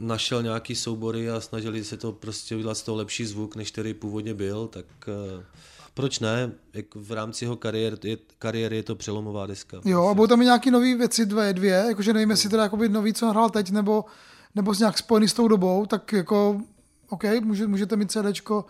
[0.08, 3.94] našel nějaký soubory a snažili se to prostě udělat z toho lepší zvuk, než který
[3.94, 5.44] původně byl, tak uh,
[5.94, 6.52] proč ne?
[6.74, 9.82] Jak v rámci jeho kariér, je, kariéry je to přelomová deska.
[9.86, 12.90] jo, a budou tam i nějaký nový věci, dvě, dvě, jakože nevím, jestli teda jakoby
[12.90, 14.06] nový, co hrál teď, nebo,
[14.56, 16.62] nebo s nějak spojený s tou dobou, tak jako,
[17.10, 18.66] OK, může, můžete mít CDčko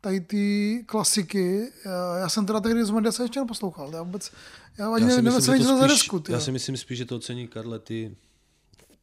[0.00, 1.72] tady ty klasiky.
[1.84, 3.90] Já- Já jsem teda tehdy z Mendes ještě neposlouchal.
[3.94, 4.30] Já vůbec,
[4.78, 6.22] já ani Já si, nevím, myslím, co za spíš, desku.
[6.28, 8.16] já si myslím spíš, že to ocení Karle ty,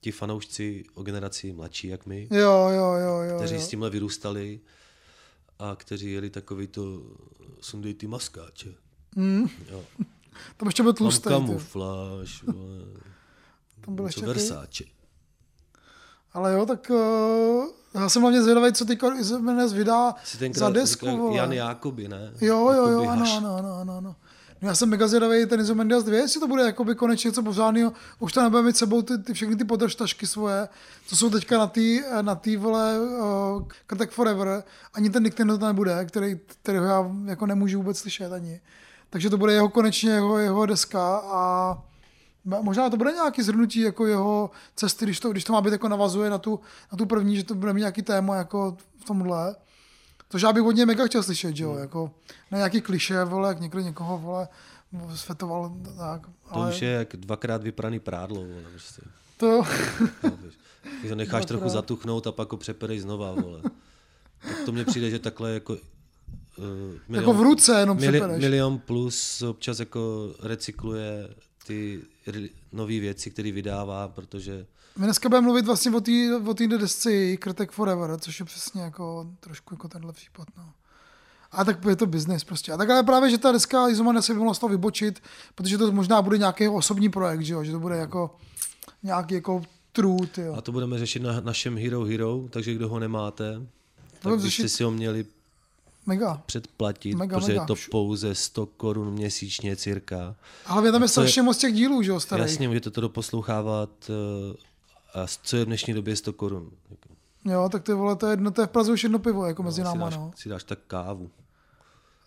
[0.06, 3.38] ti fanoušci o generaci mladší jak my, Jo, jo, jo, jo.
[3.38, 3.62] kteří jo.
[3.62, 4.60] s tímhle vyrůstali
[5.60, 7.02] a kteří jeli takový to
[7.62, 8.74] sundej ty maskáče.
[9.15, 9.48] Mm.
[9.72, 9.84] Jo.
[10.58, 11.24] Tam ještě byl tlustý.
[11.24, 11.30] ty.
[11.30, 12.44] kamufláž,
[13.82, 14.28] Tam byl ještě ty.
[14.28, 14.84] Versace.
[16.34, 18.98] Ale jo, tak uh, já jsem hlavně zvědavý, co ty
[19.39, 20.15] Mendes vydá
[20.54, 21.32] za desku.
[21.36, 22.34] Jan Jákoby, ne?
[22.41, 24.02] Jo, jo, jo, Jakoby ano, ano, ano, ano.
[24.02, 24.15] No
[24.65, 27.93] já jsem mega zvědavý ten Izomendias 2, jestli to bude jakoby konečně něco pořádného.
[28.19, 30.67] Už to nebude mít sebou ty, ty všechny ty podržtašky svoje,
[31.06, 31.82] co jsou teďka na té
[32.21, 34.63] na tý, vole uh, Forever.
[34.93, 38.62] Ani ten Nick to nebude, který, kterého já jako nemůžu vůbec slyšet ani.
[39.10, 41.73] Takže to bude jeho konečně jeho, jeho deska a
[42.45, 45.71] mo- možná to bude nějaký zhrnutí jako jeho cesty, když to, když to má být
[45.71, 46.60] jako navazuje na tu,
[46.91, 49.56] na tu první, že to bude mít nějaký téma jako v tomhle.
[50.36, 52.12] To já bych od něj mega chtěl slyšet, že jo, jako
[52.52, 54.48] na nějaký kliše, vole, jak někdo někoho, vole,
[55.15, 59.02] svetoval, tak, To ale už je jak dvakrát vypraný prádlo, vole, prostě.
[59.38, 60.54] to jo, Chápeš?
[61.00, 63.62] Když ho necháš trochu zatuchnout a pak ho přeperej znova, vole.
[64.41, 65.74] Tak to mně přijde, že takhle jako...
[65.74, 65.80] Uh,
[67.08, 68.41] milion, jako v ruce jenom mili, přepereš.
[68.41, 71.30] milion plus občas jako recykluje
[71.67, 72.02] ty
[72.71, 74.65] nové věci, které vydává, protože
[74.97, 75.91] My dneska budeme mluvit vlastně
[76.47, 80.63] o té desce Krtek Forever, což je přesně jako trošku jako tenhle případ, no.
[81.51, 82.71] A tak je to business prostě.
[82.71, 85.23] A tak ale právě, že ta deska Izomania se by mohla z toho vybočit,
[85.55, 87.63] protože to možná bude nějaký osobní projekt, že, jo?
[87.63, 88.36] že to bude jako
[89.03, 90.53] nějaký jako true, jo.
[90.58, 93.62] a to budeme řešit na našem Hero Hero, takže kdo ho nemáte,
[94.19, 95.25] tak byste řešit- si ho měli
[96.05, 96.41] Mega.
[96.45, 97.62] předplatit, Mega, protože mega.
[97.62, 100.36] je to pouze 100 korun měsíčně cirka.
[100.65, 102.45] A hlavně tam je strašně moc těch dílů, že jo, starých.
[102.45, 104.55] Jasně, můžete to doposlouchávat eh,
[105.15, 106.71] a co je v dnešní době 100 korun.
[107.45, 109.63] Jo, tak ty vole, to je, jedno, to je v Praze už jedno pivo, jako
[109.63, 110.32] mezi si, náma, dáš, no.
[110.36, 111.30] si dáš tak kávu.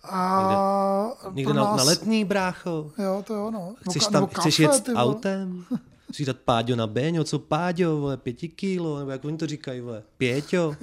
[0.04, 2.90] A Někde na, nás, na letní, brácho.
[2.98, 3.74] Jo, to jo, no.
[3.88, 5.64] Chceš, tam, ka- nebo chceš kafe, jet autem?
[6.12, 9.80] Chceš dát Páďo na Béňo, co Páďo, vole, pěti kilo, nebo jak oni to říkají,
[9.80, 10.76] vole, Pěťo.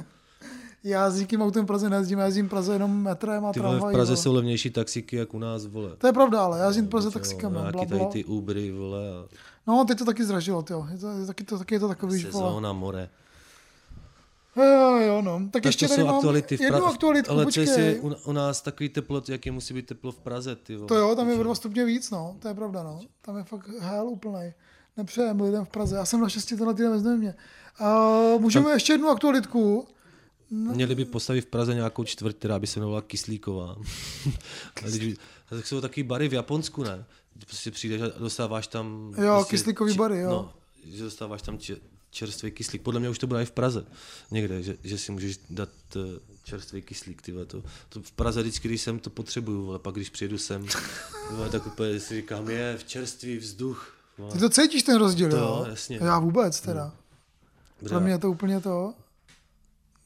[0.87, 3.59] Já s nikým autem v Praze nejezdím, já jezdím v Praze jenom metrem a Ty
[3.59, 3.93] vole, v tramvají.
[3.95, 4.23] Praze vole.
[4.23, 5.95] jsou levnější taxiky, jak u nás, vole.
[5.97, 7.85] To je pravda, ale já jezdím v Praze Jo, taxikem, no, bla.
[7.85, 9.25] tady ty Ubery, vole, a
[9.67, 10.87] No, teď to taky zdražilo, jo.
[10.91, 12.47] Je to, je, taky, to, taky je to takový, že vole.
[12.49, 13.09] sezóna, more.
[14.57, 15.39] Jo, jo, no.
[15.39, 16.93] Tak, Tak ještě to tady jsou mám aktuality v jednu Praze.
[16.93, 20.55] aktualitku, Ale co jestli u, u, nás takový teplot, jaký musí být teplo v Praze,
[20.55, 20.87] ty vole.
[20.87, 22.35] To jo, tam je o dva stupně víc, no.
[22.39, 22.99] To je pravda, no.
[23.21, 24.53] Tam je fakt hell úplnej.
[24.97, 25.95] Nepřejem lidem v Praze.
[25.95, 27.35] Já jsem naštěstí tenhle týden ve Znojmě.
[28.35, 29.87] Uh, můžeme ještě jednu aktualitku.
[30.49, 33.75] Měli by postavit v Praze nějakou čtvrť, která by se jmenovala Kyslíková.
[34.85, 35.17] A když,
[35.49, 37.05] tak jsou taky bary v Japonsku, ne?
[37.45, 39.13] Prostě přijdeš a dostáváš tam...
[39.17, 40.29] Jo, prostě kyslíkový bary, jo.
[40.29, 40.53] No,
[40.85, 41.77] že dostáváš tam če,
[42.09, 42.81] čerstvý kyslík.
[42.81, 43.85] Podle mě už to bude i v Praze
[44.31, 45.99] někde, že, že si můžeš dát eh,
[46.43, 47.21] čerstvý kyslík.
[47.21, 50.65] Tyhle, to, to, v Praze vždycky, když jsem to potřebuju, ale pak když přijedu sem,
[51.29, 53.95] tyhle, tak úplně si říkám, je v čerstvý vzduch.
[54.33, 55.65] Ty to cítíš ten rozdíl, To jo?
[55.69, 55.99] jasně.
[56.01, 56.93] Já vůbec teda.
[57.79, 57.99] Pro Dobrá.
[57.99, 58.93] mě je to úplně to.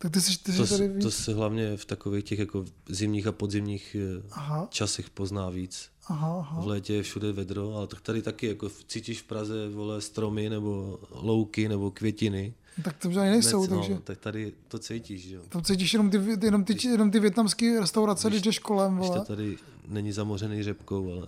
[0.01, 1.03] Tak ty jsi, ty jsi to, tady víc.
[1.03, 5.89] to se hlavně v takových těch jako zimních a podzimních eh, Aha, časech pozná víc.
[6.07, 6.61] aha, aha.
[6.61, 10.49] V létě je všude vedro, ale tak tady taky jako cítíš v Praze vole stromy
[10.49, 12.53] nebo louky nebo květiny.
[12.83, 15.41] Tak to žádný nejsou, Nec- takže no, tak tady to cítíš, jo.
[15.49, 19.13] tam cítíš jenom ty, jenom ty, jenom ty větnamské restaurace, když jdeš kolem, Když to
[19.13, 19.25] vole.
[19.25, 19.57] tady
[19.87, 21.27] není zamořený řepkou, ale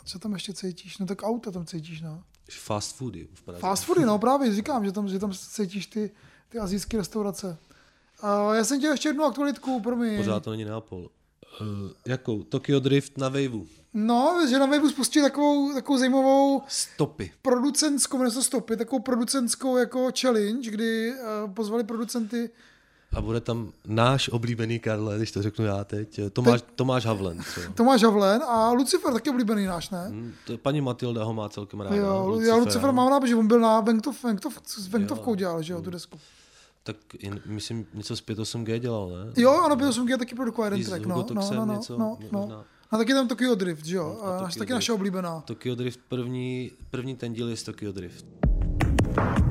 [0.00, 0.98] A co tam ještě cítíš?
[0.98, 2.22] No tak auta tam cítíš, no.
[2.50, 3.60] fast foody v Praze.
[3.60, 6.10] Fast foody, no právě, říkám, že tam, že tam cítíš ty,
[6.48, 7.56] ty azijské restaurace.
[8.22, 10.16] Uh, já jsem chtěl ještě jednu aktualitku, promiň.
[10.16, 11.10] Pořád to není Neapol.
[11.60, 11.66] Uh,
[12.06, 12.42] jakou?
[12.42, 13.66] Tokyo Drift na Waveu.
[13.94, 17.32] No, že na webu spustí takovou, takovou zajímavou Stopy.
[17.42, 22.50] producentskou, se Stopy, takovou producentskou jako challenge, kdy uh, pozvali producenty
[23.16, 27.38] A bude tam náš oblíbený Karle, když to řeknu já teď, eh, Tomáš, Tomáš Havlen.
[27.38, 27.72] Třeba.
[27.74, 30.06] Tomáš Havlen a Lucifer, taky oblíbený náš, ne?
[30.10, 31.96] Hm, to Paní Matilda ho má celkem ráda.
[31.96, 32.56] Jo, Lucifera.
[32.56, 35.82] já Lucifer mám rád, že on byl na Venktov, Venktov, s Venktovkou dělal, že jo,
[35.82, 36.18] tu desku.
[36.88, 39.32] Tak jen, myslím, něco z 58G dělal, ne?
[39.36, 42.40] Jo, ano, byl jsem taky produkoval jeden track, no, no, no, no, něco, no, no.
[42.40, 42.64] možná.
[42.90, 44.70] A taky tam Tokyo Drift, že jo, a a Tokyo taky Drift.
[44.70, 45.40] naše oblíbená.
[45.40, 48.26] Tokyo Drift první, první ten díl je z Tokyo Drift.
[49.16, 49.47] No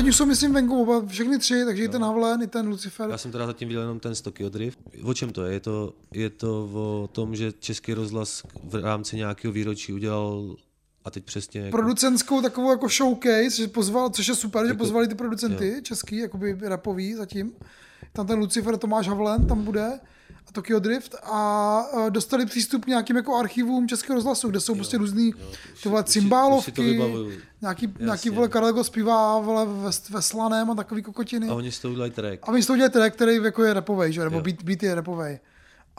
[0.00, 3.10] oni jsou, myslím, venku oba, všechny tři, takže i ten Havlen, i ten Lucifer.
[3.10, 4.78] Já jsem teda zatím viděl jenom ten z Tokyo Drift.
[5.02, 5.52] O čem to je?
[5.52, 6.64] Je to, je to
[7.02, 10.56] o tom, že Český rozhlas v rámci nějakého výročí udělal
[11.04, 14.78] a teď přesně jako, producentskou takovou jako showcase, že pozval, což je super, že Jako-
[14.78, 17.52] pozvali ty producenty český, jakoby rapový zatím.
[18.12, 20.00] Tam ten Lucifer, Tomáš Havlen tam bude
[20.52, 24.98] Tokyo Drift a uh, dostali přístup k nějakým jako archivům Českého rozhlasu, kde jsou prostě
[24.98, 25.32] různý
[25.82, 26.82] ty vole cymbálovky,
[27.62, 28.30] nějaký, nějaký Jasně.
[28.30, 31.48] vole Karlego zpívá vole ve, ve slaném a takový kokotiny.
[31.48, 32.40] a oni z toho udělají track.
[32.42, 34.24] A oni z toho dělají track, který jako je rapovej, že?
[34.24, 34.42] nebo Jo.
[34.42, 35.38] beat, beat je rapovej.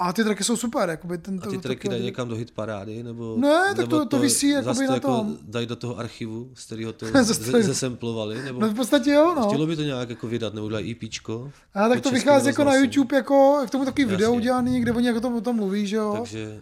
[0.04, 3.04] A ty tracky jsou super, jakoby ten A ty to- tracky dají někam do hitparády,
[3.04, 5.38] nebo, Ne, tak nebo to- to visí jakoby na jako tom.
[5.42, 7.06] dají do toho archivu, z kterého to
[7.62, 9.48] zesemplovali, nebo No v podstatě jo, no.
[9.48, 11.52] chtělo by to nějak jako vydat, nebo udělají EPčko.
[11.74, 12.76] A tak to vychází jako na.
[12.76, 14.16] YouTube, jako k tomu takový Jasně.
[14.18, 16.14] video udělaný, kde oni jako to, o tom mluví, že jo.
[16.18, 16.62] Takže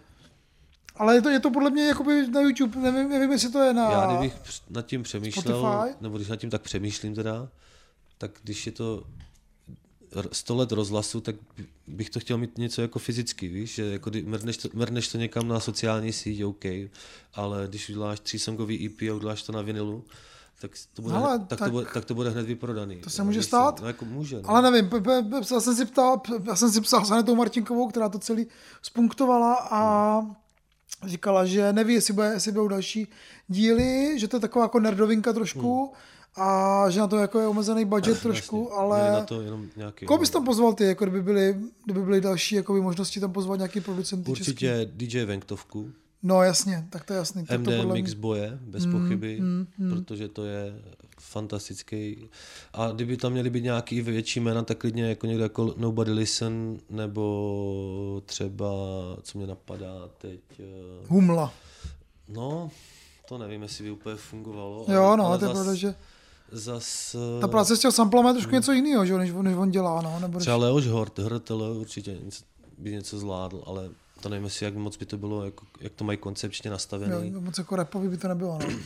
[0.96, 3.72] Ale je to, je to podle mě jakoby na YouTube, nevím, nevím jestli to je
[3.72, 3.90] na...
[3.90, 4.34] já kdybych
[4.70, 5.94] nad tím přemýšlel, Spotify?
[6.00, 7.48] nebo když nad tím tak přemýšlím teda,
[8.18, 9.02] tak když je to
[10.32, 11.36] 100 let rozhlasu, tak
[11.86, 15.48] bych to chtěl mít něco jako fyzicky, víš, že jako mrneš to, mrneš to někam
[15.48, 16.64] na sociální síť, OK,
[17.34, 20.04] ale když uděláš třísongový EP a uděláš to na vinilu,
[20.60, 22.96] tak to bude, hned, tak, tak- to bude, tak to bude hned vyprodaný.
[22.96, 23.80] To se může stát.
[23.80, 24.36] No jako může.
[24.36, 24.50] No.
[24.50, 24.90] Ale nevím,
[25.52, 28.46] já jsem si ptal, já jsem si psal s Anetou Martinkovou, která to celý
[28.82, 30.20] spunktovala a
[31.06, 33.08] říkala, že neví, jestli, bude, jestli budou další
[33.48, 35.92] díly, že to je taková jako nerdovinka trošku
[36.36, 39.12] a že na to jako je omezený budget trošku, Měli ale...
[39.12, 40.06] na to jenom nějaký...
[40.06, 43.58] Koho bys tam pozval ty, jako kdyby byly, kdyby byly další jakoby, možnosti tam pozvat
[43.58, 44.50] nějaký producenty český?
[44.52, 47.46] Určitě DJ Venktovku, No jasně, tak to je jasný.
[47.46, 49.40] Tak MD to podle Mix mě, Boje, bez pochyby,
[49.90, 50.74] protože to je
[51.20, 52.28] fantastický.
[52.72, 56.78] A kdyby tam měly být nějaký větší jména, tak klidně jako někdo jako Nobody Listen,
[56.90, 58.70] nebo třeba,
[59.22, 61.52] co mě napadá teď, eh, Humla.
[62.28, 62.70] no,
[63.28, 64.84] to nevím, jestli by úplně fungovalo.
[64.88, 65.94] Jo, ale- no, ale to je zas- pravda, že
[66.52, 69.56] Zas, ta eh, práce s tím samplem je trošku něco jiného, že, než, on- než
[69.56, 70.20] on dělá, no.
[70.20, 72.18] Nebo třeba Leoš Hort, HRTL určitě
[72.78, 76.04] by něco zvládl, ale to nevím, jestli jak moc by to bylo, jako, jak to
[76.04, 77.30] mají koncepčně nastavený.
[77.32, 78.78] jo, moc jako rapový by to nebylo, no.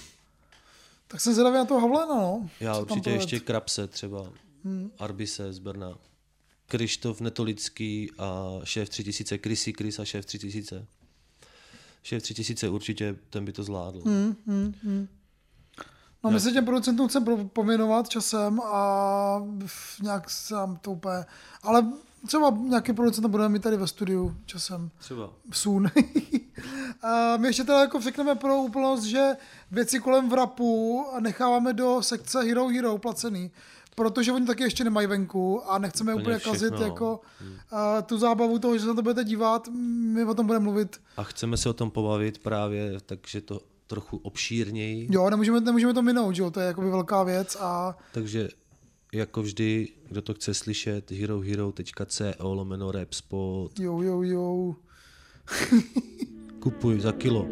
[1.09, 2.48] Tak jsem zvědavý na toho Havlena, no.
[2.61, 4.31] Já Co určitě ještě Krapse třeba,
[4.64, 4.90] hmm.
[4.98, 5.98] Arbise z Brna,
[6.66, 10.87] Krištof Netolický a šéf 3000, Krysy Krys a šéf 3000.
[12.03, 14.00] Šéf 3000 určitě, ten by to zvládl.
[14.05, 14.74] Hmm.
[16.24, 19.42] No, my se těm producentům chceme poměnovat časem a
[20.02, 21.24] nějak sám to úplně...
[21.62, 21.87] Ale
[22.26, 24.90] třeba nějaký producent budeme mít tady ve studiu časem.
[24.98, 25.30] Třeba.
[25.52, 25.90] Soon.
[27.02, 29.37] a my ještě teda jako řekneme pro úplnost, že
[29.70, 33.50] věci kolem vrapu necháváme do sekce Hero Hero placený.
[33.94, 36.87] Protože oni taky ještě nemají venku a nechceme Úplně úplně kazit všechno.
[36.87, 39.68] jako uh, tu zábavu toho, že se na to budete dívat.
[40.12, 41.00] My o tom budeme mluvit.
[41.16, 45.08] A chceme se o tom pobavit právě, takže to trochu obšírněji.
[45.10, 48.48] Jo, nemůžeme, nemůžeme to minout, jo, to je jakoby velká věc a Takže
[49.12, 53.80] jako vždy, kdo to chce slyšet, herohero.co lomeno rap spot.
[53.80, 54.74] Jo, jo, jo.
[56.58, 57.48] Kupuj za kilo.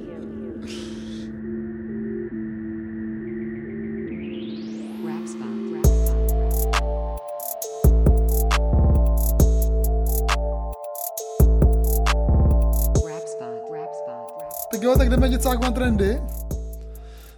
[14.82, 16.22] Tak jo, tak jdeme děcák na trendy.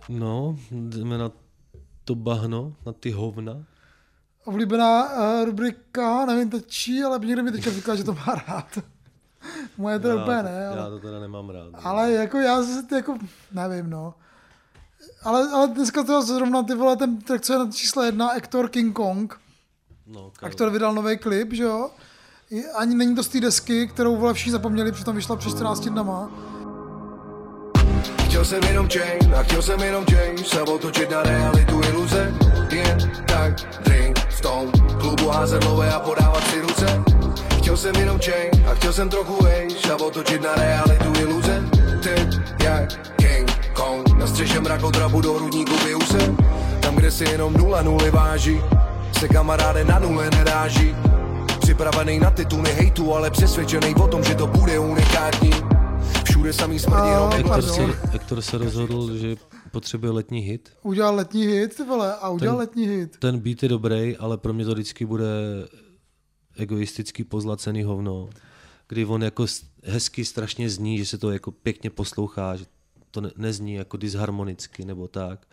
[0.08, 1.30] No, jdeme na
[2.04, 3.64] to bahno, na ty hovna.
[4.44, 8.78] Oblíbená uh, rubrika, nevím teď čí, ale někdo mi teďka říkal, že to má rád.
[9.78, 11.70] Moje teda úplně ne, já ale, to teda nemám rád.
[11.74, 13.18] ale jako já zase ty jako,
[13.52, 14.14] nevím no.
[15.22, 18.68] Ale, ale dneska to zrovna ty vole, ten track, co je na čísle jedna, Hector
[18.68, 19.40] King Kong.
[20.06, 20.32] No.
[20.42, 21.90] Hector vydal nový klip, že jo?
[22.74, 26.53] Ani není to z té desky, kterou vole všichni zapomněli, přitom vyšla před 14 dnama.
[28.44, 32.34] Chtěl jsem jenom chain a chtěl jsem jenom chain Se otočit na realitu iluze.
[32.70, 33.54] Jen tak
[33.84, 37.02] drink v tom klubu házet lové a podávat si ruce.
[37.58, 41.62] Chtěl jsem jenom chain a chtěl jsem trochu vejš A otočit na realitu iluze.
[42.02, 42.28] Ty
[42.64, 46.34] jak King Kong Na střeše mrakodrapu do hrudníku piju se
[46.80, 48.60] Tam, kde si jenom nula nuly váží
[49.18, 50.96] Se kamaráde na nule neráží
[51.60, 55.50] Připravený na tituly hejtu, ale přesvědčený o tom, že to bude unikátní
[56.44, 58.42] Všude samý smrdí A- Hector Pardon.
[58.42, 59.36] se, rozhodl, že
[59.72, 60.72] potřebuje letní hit.
[60.82, 63.16] Udělal letní hit, ty vole, a udělal Ten- letní hit.
[63.18, 65.24] Ten beat je dobrý, ale pro mě to vždycky bude
[66.56, 68.30] egoistický pozlacený hovno,
[68.88, 69.46] kdy on jako
[69.84, 72.64] hezky strašně zní, že se to jako pěkně poslouchá, že
[73.10, 75.46] to ne, nezní jako disharmonicky nebo tak,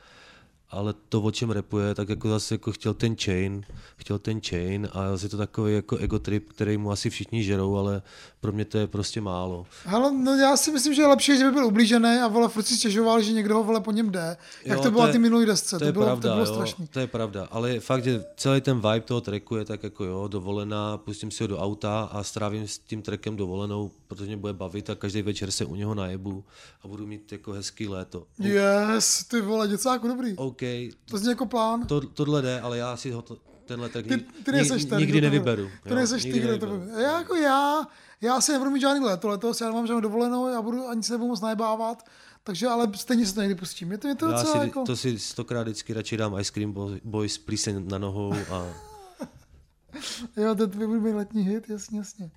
[0.70, 3.64] ale to, o čem repuje, tak jako zase jako chtěl ten chain,
[3.98, 7.44] chtěl ten chain a zase je to takový jako ego trip, který mu asi všichni
[7.44, 8.02] žerou, ale
[8.42, 9.66] pro mě to je prostě málo.
[9.86, 12.64] Hele, no já si myslím, že je lepší, že by byl ublížený a vole furt
[12.64, 14.38] si stěžoval, že někdo ho vole po něm jde.
[14.66, 16.88] Jak Jo, to bylo ty minulý desce, to, je bylo, pravda, to bylo jo, strašný.
[16.88, 20.28] To je pravda, ale fakt, že celý ten vibe toho tracku je tak jako jo,
[20.28, 24.54] dovolená, pustím si ho do auta a strávím s tím trackem dovolenou, protože mě bude
[24.54, 26.44] bavit a každý večer se u něho najebu
[26.84, 28.24] a budu mít jako hezký léto.
[28.40, 30.36] Yes, ty vole, děcáku dobrý.
[30.38, 30.62] OK,
[31.10, 31.86] To zní jako plán.
[31.88, 35.00] to, tohle jde, ale já si ho to, tenhle track Ty, ty nejseš ni- ten,
[35.00, 35.70] nikdy to- nevyberu.
[35.84, 37.82] Ty nejseš ty, nikdy kdo to já, jako já,
[38.22, 41.14] já si nebudu mít žádný léto letos, já nemám žádnou dovolenou, já budu ani se
[41.14, 42.06] nebudu moc najbávat,
[42.44, 43.92] takže ale stejně se to někdy pustím.
[43.92, 44.84] Je to, je to Já docela si, jako...
[44.84, 48.66] to si stokrát vždycky radši dám Ice Cream Boy- Boys plíseň na nohou a
[50.38, 52.32] Jo, to by byl letní hit, jasně, jasně.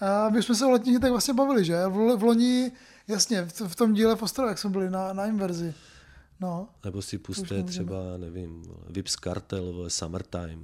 [0.00, 1.86] A my jsme se o letních hitech vlastně bavili, že?
[1.86, 2.72] V, v loni,
[3.08, 5.74] jasně, v, v tom díle v Ostrově, jak jsme byli na, na inverzi.
[6.40, 10.58] No, nebo si puste třeba, nevím, Vips Cartel, Summertime.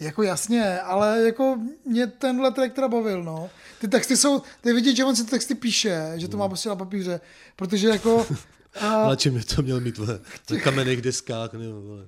[0.00, 3.50] Jako jasně, ale jako mě tenhle track teda bavil, no.
[3.80, 6.68] Ty texty jsou, ty vidět, že on si ty texty píše, že to má prostě
[6.68, 7.20] na papíře,
[7.56, 8.26] protože jako...
[8.80, 10.20] A, Na čem je to měl mít, vole?
[10.50, 12.04] Na kamenných deskách, nebo, vole.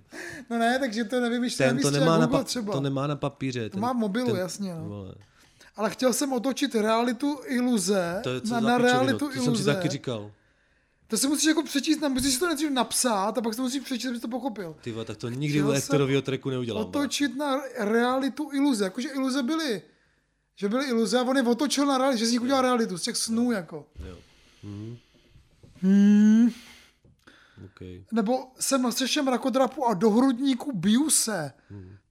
[0.51, 2.73] no ne, takže to nevymýšlí na Ten to nemá, na pa- třeba.
[2.73, 3.71] to nemá na papíře.
[3.71, 4.85] To má v mobilu, jasně, no.
[4.89, 5.15] Vole.
[5.77, 9.47] Ale chtěl jsem otočit realitu iluze To je co na, na realitu to jsem si
[9.47, 9.75] iluze.
[9.75, 10.31] taky říkal.
[11.09, 13.83] To si musíš jako přečíst, musíš si to nejdřív napsat a pak si to musíš
[13.83, 14.77] přečíst, abys to pochopil.
[14.81, 16.83] Ty tak to nikdy Chtěl u jsem Hectorovýho tracku neudělám.
[16.83, 19.83] Otočit na realitu iluze, jakože iluze byly.
[20.57, 23.03] Že byly iluze a on je otočil na realitu, že z nich udělal realitu, z
[23.03, 23.87] těch snů jako.
[24.09, 24.19] Jo.
[24.63, 24.97] Mhm.
[25.83, 26.51] Hmm.
[27.65, 28.05] Okay.
[28.13, 31.53] Nebo jsem na střeše mrakodrapu a do hrudníku biju se.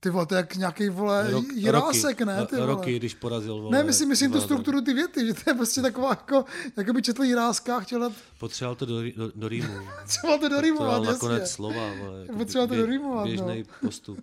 [0.03, 2.45] Ty vole, to je jak nějaký vole Rok, jirásek, roky, ne?
[2.45, 2.67] Ty vole.
[2.67, 3.61] roky, když porazil.
[3.61, 6.45] Vole, Ne, myslím, myslím tu strukturu ty věty, že to je prostě taková jako,
[6.77, 9.73] jako by četl jiráska a chtěl Potřeboval to do, do, do rýmu.
[10.07, 11.55] třeba to To dal dorýmovat, nakonec jasně.
[11.55, 11.93] slova.
[11.99, 13.31] Vole, jako Potřeboval to dorýmovat, no.
[13.31, 14.19] Běžný postup.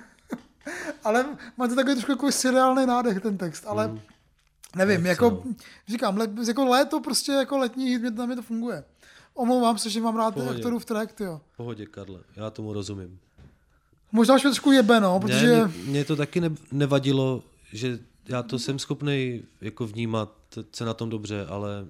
[1.04, 4.00] Ale má to takový trošku jako seriálný nádech ten text, ale Hmm.
[4.76, 5.52] nevím, Nechce, jako, no.
[5.88, 8.84] říkám, le, jako léto prostě jako letní hit, mě, na mě to funguje.
[9.34, 10.54] Omlouvám se, že mám rád Pohodě.
[10.56, 11.40] aktorův track, jo.
[11.52, 13.18] V Pohodě, Karle, já tomu rozumím.
[14.12, 15.46] Možná trošku jebe, no, protože...
[15.46, 17.42] Ne, mě, mě to taky ne, nevadilo,
[17.72, 20.32] že já to jsem schopný jako vnímat,
[20.72, 21.86] se na tom dobře, ale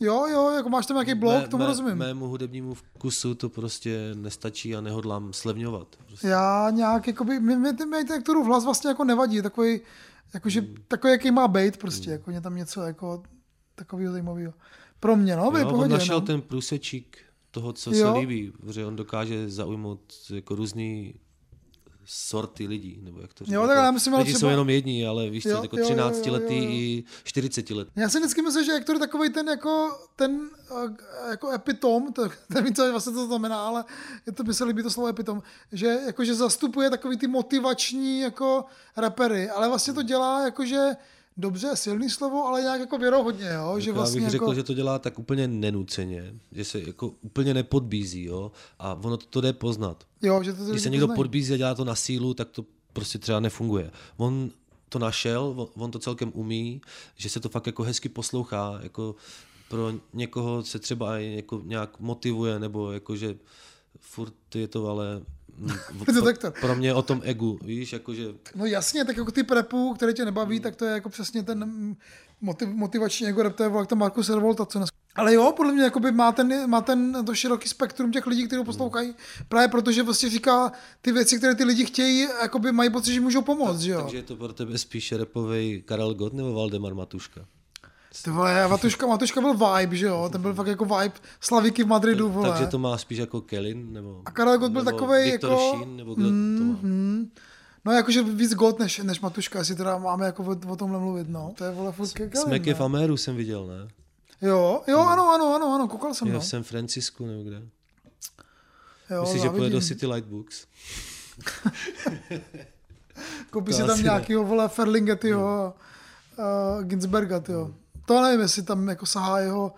[0.00, 1.94] Jo, jo, jako máš tam nějaký blok, tomu rozumím.
[1.94, 5.96] mému hudebnímu vkusu to prostě nestačí a nehodlám slevňovat.
[6.06, 6.28] Prostě.
[6.28, 9.80] Já nějak, jakoby, mě, mě, mě, mě ten aktorův hlas vlastně jako nevadí, takový,
[10.34, 10.74] jakože, Hmm.
[10.88, 13.22] takový, jaký má být prostě, jako mě tam něco jako
[13.74, 14.52] takového zajímavého.
[15.00, 16.26] Pro mě, no, Jo, on pohodě, našel no.
[16.26, 17.18] ten průsečík
[17.50, 18.12] toho, co Jo.
[18.14, 20.00] se líbí, protože on dokáže zaujmout
[20.34, 21.14] jako různý
[22.04, 23.54] sorty lidí, nebo jak to říct.
[23.54, 25.82] Jo, tak já myslím, lidi jsou třeba- jenom jedni, ale víš co, Jo, jako jo,
[25.82, 27.90] jo, 13 jo, letý i 40 letý.
[27.96, 32.28] Já si vždycky myslím, že aktor je takový ten jako, ten eh, jako epitom, to,
[32.48, 33.84] nevím, co vlastně to znamená, ale
[34.26, 35.42] je to, mi se líbí to slovo epitom,
[35.72, 38.64] že jakože zastupuje takový ty motivační jako
[38.96, 40.96] rapery, ale vlastně to dělá jakože
[41.36, 43.80] dobře, silný slovo, ale nějak jako věrohodně, jo?
[43.80, 44.46] že Jako vlastně já bych jako...
[44.46, 49.16] řekl, že to dělá tak úplně nenuceně, že se jako úplně nepodbízí, jo, a ono
[49.16, 50.04] to, to jde poznat.
[50.22, 51.16] jo, že to, Když že se to někdo znají.
[51.16, 53.90] podbízí a dělá to na sílu, tak to prostě třeba nefunguje.
[54.16, 54.50] On
[54.88, 56.80] to našel, on, on to celkem umí,
[57.16, 59.14] že se to fakt jako hezky poslouchá, jako
[59.68, 63.36] pro někoho se třeba i jako nějak motivuje, nebo jako že
[64.00, 65.22] furt je to ale
[65.58, 69.94] mm, to pro, mě o tom egu, víš, jakože No jasně, tak jako ty prepů,
[69.94, 70.62] které tě nebaví, Hmm.
[70.62, 71.96] tak to je jako přesně ten mm,
[72.40, 74.88] motiv, motivační jako rap, to je jak to Markus Revolta, co dnes...
[75.14, 78.58] Ale jo, podle mě jakoby má, ten, má ten to široký spektrum těch lidí, kteří
[78.58, 79.14] ho poslouchají,
[79.48, 83.42] právě protože vlastně říká ty věci, které ty lidi chtějí, jakoby mají pocit, že můžou
[83.42, 84.02] pomoct, že jo.
[84.02, 87.46] takže je to pro tebe spíš repovej Karel Gott nebo Valdemar Matuška?
[88.24, 91.86] Ty vole, Matuška, Matuška byl vibe, že jo, ten byl fakt jako vibe Slaviky v
[91.86, 92.48] Madridu, vole.
[92.48, 93.92] Takže to má spíš jako Kelin?
[93.92, 96.78] Nebo, A Karel Gott byl Viktor jako- Šín, nebo kdo to má?
[97.84, 101.28] No jakože víc god než, než Matuška, jestli teda máme jako o, o tomhle mluvit,
[101.28, 101.52] no.
[101.58, 103.88] To je vole furt ke Smek je v Améru jsem viděl, ne?
[104.48, 106.40] Jo, jo, ano, ano, ano, ano, koukal jsem, Je no.
[106.40, 107.62] v San Francisku nebo kde?
[109.10, 109.58] Jo, Myslíš, že závidím.
[109.60, 110.66] pojede do City Lightbooks?
[113.50, 115.74] Koupí si tam asi nějakýho, vole, Ferlingetyho
[116.38, 117.64] uh, Ginsberga, tyjo.
[117.64, 117.74] Hmm.
[118.06, 119.74] To nevím, jestli tam jako sahá jeho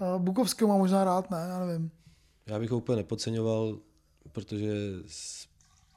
[0.00, 1.90] uh, Bukovského má možná rád, ne, já nevím.
[2.46, 3.78] Já bych ho úplně nepodceňoval,
[4.32, 4.72] protože
[5.06, 5.46] z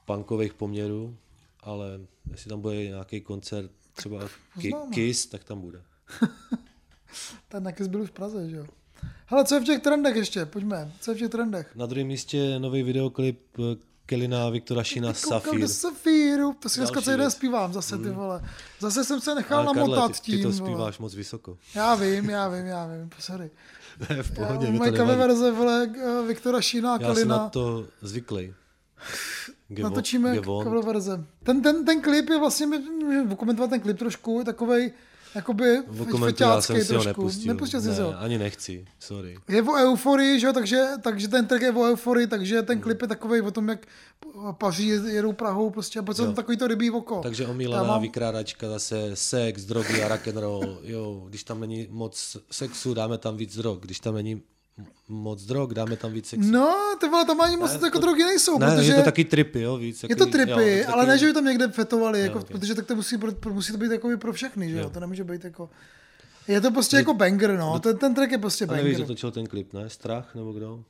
[0.04, 1.16] punkových poměrů,
[1.60, 2.00] ale
[2.30, 4.18] jestli tam bude nějaký koncert, třeba
[4.54, 4.90] Poznáme.
[4.94, 5.82] Kiss, tak tam bude.
[7.48, 8.66] Ten Nekes byl už v Praze, že jo.
[9.26, 11.76] Hele, co je v těch trendech ještě, pojďme, co je v těch trendech?
[11.76, 14.82] Na druhém místě nový videoklip eh, Kelina Viktora
[15.12, 15.60] Safir.
[15.60, 18.42] do Safíru, to si dneska celý den zpívám zase, ty vole.
[18.80, 20.70] Zase jsem se nechal Ale Karle, namotat ty, tím, ty to vole.
[20.70, 21.58] zpíváš moc vysoko.
[21.74, 23.50] Já vím, já vím, já vím, sorry.
[24.10, 27.06] Ne, v Já, pohodě, mi to moje cover verze, vole, eh, Viktora Šína a Já
[27.06, 27.36] jsem Kalina.
[27.36, 28.54] na to zvyklý.
[29.82, 31.24] natočíme cover verze.
[31.42, 34.92] Ten, ten, ten klip je vlastně, můžeme komentovat ten klip trošku, je takovej,
[35.34, 37.22] jakoby Komentu, já jsem si ho trošku.
[37.22, 37.52] nepustil.
[37.54, 38.20] Nepustil jsi ne, si ho.
[38.20, 39.38] ani nechci, sorry.
[39.48, 43.02] Je o euforii, že jo, takže, takže ten track je o euforii, takže ten klip
[43.02, 43.86] je takový o tom, jak
[44.52, 47.20] paří jedou Prahou, prostě, a potom takový to rybí oko.
[47.22, 50.78] Takže Já omílaná mám- vykrádačka, zase sex, drogy a rock'n'roll.
[50.82, 53.78] Jo, když tam není moc sexu, dáme tam víc drog.
[53.80, 54.42] Když tam není
[55.08, 56.50] moc drog, dáme tam víc sexu.
[56.50, 58.92] No, ty vole, tam ani moc Ne, jako to- drogy nejsou, ne, protože...
[58.92, 60.02] je to taky tripy, jo, víc.
[60.02, 62.38] Je takový- to tripy, jo, je ale taky- ne, že by tam někde fetovali, jako,
[62.38, 62.46] ok.
[62.50, 63.16] protože tak to musí,
[63.48, 64.82] musí to být jako pro všechny, že jo?
[64.82, 64.90] Jo.
[64.90, 65.70] To nemůže být jako...
[66.48, 67.78] Je to prostě jako banger, no.
[67.78, 69.06] Ten, ten track je prostě A nevíš, kdo banger.
[69.16, 69.90] točil ten klip, ne?
[69.90, 70.84] Strach nebo kdo?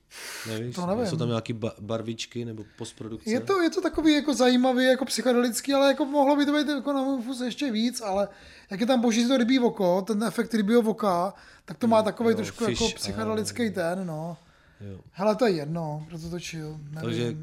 [0.48, 0.74] Nevíš?
[0.74, 1.06] To nevím.
[1.06, 3.30] Jsou tam nějaký ba- barvičky nebo postprodukce?
[3.30, 6.68] Je to, je to takový jako zajímavý, jako psychedelický, ale jako mohlo by to být
[6.68, 8.28] jako na vkus ještě víc, ale
[8.70, 11.34] jak je tam boží to rybí oko, ten efekt rybího oka,
[11.64, 14.36] tak to má takový jo, trošku fish jako psychedelický ten, no.
[14.80, 15.00] Jo.
[15.10, 17.00] Hele, to je jedno, kdo to točil, nevím.
[17.00, 17.36] Takže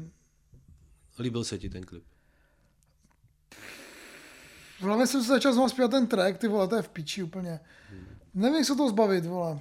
[1.18, 2.04] líbil se ti ten klip.
[4.80, 7.60] Hlavně jsem se začal znovu zpívat ten track, ty vole, to je v piči úplně.
[8.34, 9.58] Nevím, jak se toho zbavit, vole.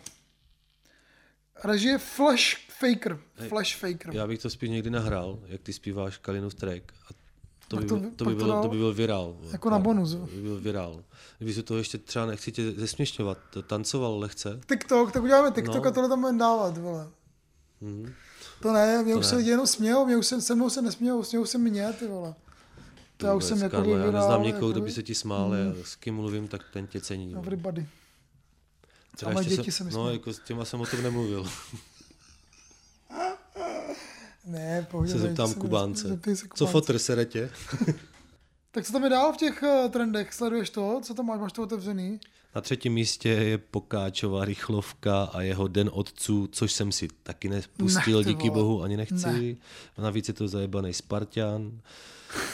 [1.63, 3.19] Režie Flash Faker.
[3.49, 4.15] Flash Faker.
[4.15, 6.83] Já bych to spíš někdy nahrál, jak ty zpíváš Kalinův track.
[7.09, 7.13] A
[7.67, 9.37] to by, to byl, by- to by, to byl, dal to by byl virál.
[9.51, 10.11] jako na bonus.
[10.11, 11.03] To by byl virál.
[11.37, 14.59] Kdyby se to ještě třeba nechci tě zesměšňovat, to tancoval lehce.
[14.69, 15.89] TikTok, tak uděláme TikTok No.
[15.89, 17.07] a tohle tam budeme dávat, vole.
[17.81, 18.13] Mhm.
[18.61, 19.29] To ne, mě To už ne.
[19.29, 22.07] se lidi jenom smějou, mě už se, se mnou se nesmějou, smějou se mě, ty
[22.07, 22.35] vole.
[23.17, 25.73] To já už jsem jako Karle, já neznám nikoho, kdo by se ti smál, já
[25.83, 27.35] s kým mluvím, tak ten tě cení.
[27.35, 27.87] Everybody.
[29.19, 31.47] Teda moje ještě děti se mi No, jako s těma jsem o tom nemluvil.
[34.45, 35.11] Ne, pohodě.
[35.11, 36.01] se zeptám se- Kubánce.
[36.07, 36.71] se Co Kubánce.
[36.71, 37.49] fotr sere tě?
[38.71, 40.33] Tak co tam je dál v těch uh, trendech?
[40.33, 40.99] Sleduješ to?
[41.03, 41.39] Co tam máš?
[41.39, 42.19] Máš to otevřený?
[42.57, 48.17] Na třetím místě je Pokáčová rychlovka a jeho Den otců, což jsem si taky nepustil,
[48.19, 48.61] Ne, díky vole.
[48.61, 49.57] bohu, ani nechci.
[49.97, 51.81] Navíc je to zajebaný Spartan.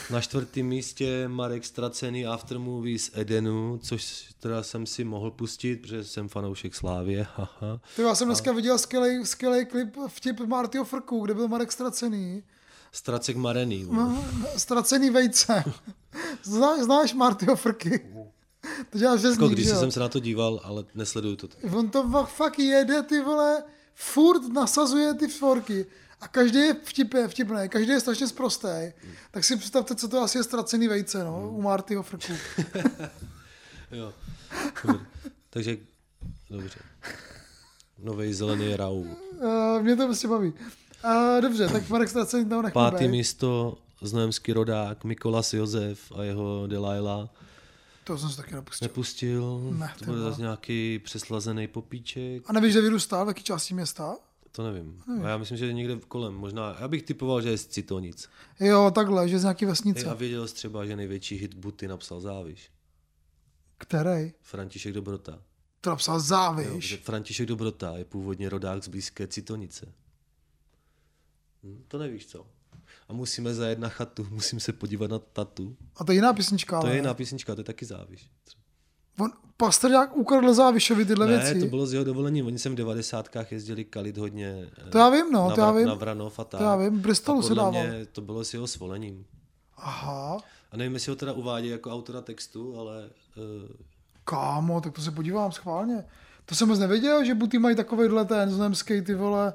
[0.09, 6.03] Na čtvrtém místě Marek Stracený Aftermovie z Edenu, což teda jsem si mohl pustit, protože
[6.03, 7.27] jsem fanoušek Slávě.
[7.35, 7.79] Haha.
[7.95, 12.43] Ty, já jsem dneska viděl skvělý, skvělý klip vtip Martyho Frku, kde byl Marek Stracený.
[12.91, 13.87] Stracek Marený.
[13.91, 14.25] No,
[14.57, 15.63] Stracený vejce.
[16.43, 18.05] Znáš, znáš Martyho Frky?
[18.89, 19.79] To Jako řezník, když že jo?
[19.79, 21.47] jsem se na to díval, ale nesleduju to.
[21.77, 23.63] On to fa- fakt jede, ty vole,
[23.95, 25.85] furt nasazuje ty forky.
[26.21, 28.67] A každý je vtipný, vtipný, každý je strašně sprostý.
[29.31, 32.33] Tak si představte, co to asi je ztracený vejce, no, u Martyho Frku.
[33.91, 34.13] Jo.
[34.85, 35.05] Dobře.
[35.49, 35.77] Takže,
[36.49, 36.79] dobře.
[38.03, 38.95] Nový zelený rau.
[38.97, 40.53] Uh, mě to prostě baví.
[41.05, 43.11] Uh, dobře, tak Marek Stracený tam nechme Pátý být.
[43.11, 47.29] místo znojemský rodák Mikolas Josef a jeho Delilah
[48.03, 48.85] To jsem se taky nepustil.
[48.87, 49.59] nepustil.
[49.73, 52.43] Ne, to byl zase nějaký přeslazený popíček.
[52.49, 54.15] A nevíš, že vyrůstal, v jaký části města?
[54.51, 55.03] To nevím.
[55.23, 56.33] A já myslím, že je někde kolem.
[56.33, 58.29] Možná, já bych typoval, že je z Citonic.
[58.59, 60.05] Jo, takhle, že z nějaký vesnice.
[60.05, 62.71] a věděl jsi třeba, že největší hit Buty napsal Záviš.
[63.77, 64.33] Který?
[64.41, 65.39] František Dobrota.
[65.81, 66.87] To napsal Jo, Záviš.
[66.87, 69.93] že František Dobrota je původně rodák z blízké Citonice.
[71.63, 72.47] Hm, to nevíš co.
[73.13, 75.75] A musíme zajet na chatu, musím se podívat na tatu.
[75.97, 76.79] A to je jiná písnička.
[76.79, 78.29] To ale je jiná písnička, to je taky záviš.
[79.19, 81.59] On, Pastrňák ukradl Závišovi tyhle Ne, věci.
[81.59, 82.43] to bylo z jeho dovolení.
[82.43, 83.29] Oni sem v 90.
[83.51, 85.87] jezdili kalit hodně eh, To já vím, no, na, to já vím.
[85.87, 86.61] na Vranov a tak.
[86.61, 87.71] já vím, Bristolu se dával.
[87.71, 89.25] mě to bylo s jeho svolením.
[89.77, 90.37] Aha.
[90.71, 93.75] A nevím, jestli ho teda uvádí jako autora textu, ale uh,
[94.25, 96.05] Kámo, tak to se podívám schválně.
[96.45, 99.53] To jsem moc nevěděl, že Buty mají takovýhle ten znojemský, ty vole.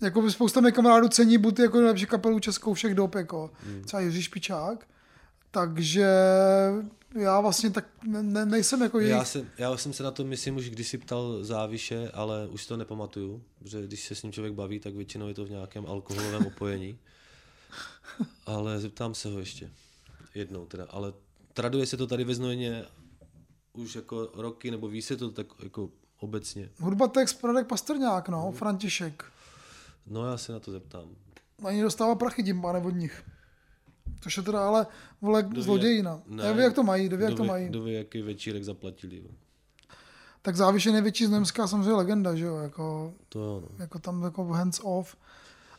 [0.00, 3.50] Jako spousta mých kamarádů cení Buty jako nejlepší kapelu českou všech dob, jako.
[3.66, 3.84] Hmm.
[3.84, 4.86] Třeba Jiří Špičák.
[5.50, 6.08] Takže
[7.14, 9.10] já vlastně tak ne, ne, nejsem jako jejich...
[9.10, 12.68] já, jsem, já jsem se na to, myslím, už kdysi ptal záviše, ale už si
[12.68, 15.86] to nepamatuju, protože když se s ním člověk baví, tak většinou je to v nějakém
[15.86, 16.98] alkoholovém opojení.
[18.46, 19.70] Ale zeptám se ho ještě
[20.34, 21.12] jednou teda, ale
[21.52, 22.84] traduje se to tady ve Znojmě
[23.72, 25.90] už jako roky, nebo ví se to tak jako
[26.20, 26.70] obecně.
[26.78, 29.24] Hudba text Radek Pastrňák, no, František.
[30.06, 31.08] No já se na to zeptám.
[31.64, 33.22] Ani dostává prachy tím pánem od nich.
[34.20, 34.86] Což je teda ale,
[35.22, 36.10] vole, zlodějina.
[36.10, 37.68] jak- Ne, ví, jak to mají, kdo ví, jak kdo to mají.
[37.68, 39.16] Kdo ví, jaký večírek zaplatili.
[39.16, 39.30] jo.
[40.42, 43.68] Tak záviš je největší znojemská samozřejmě legenda, že jo, jako, To jo, no.
[43.78, 45.16] jako tam jako hands off.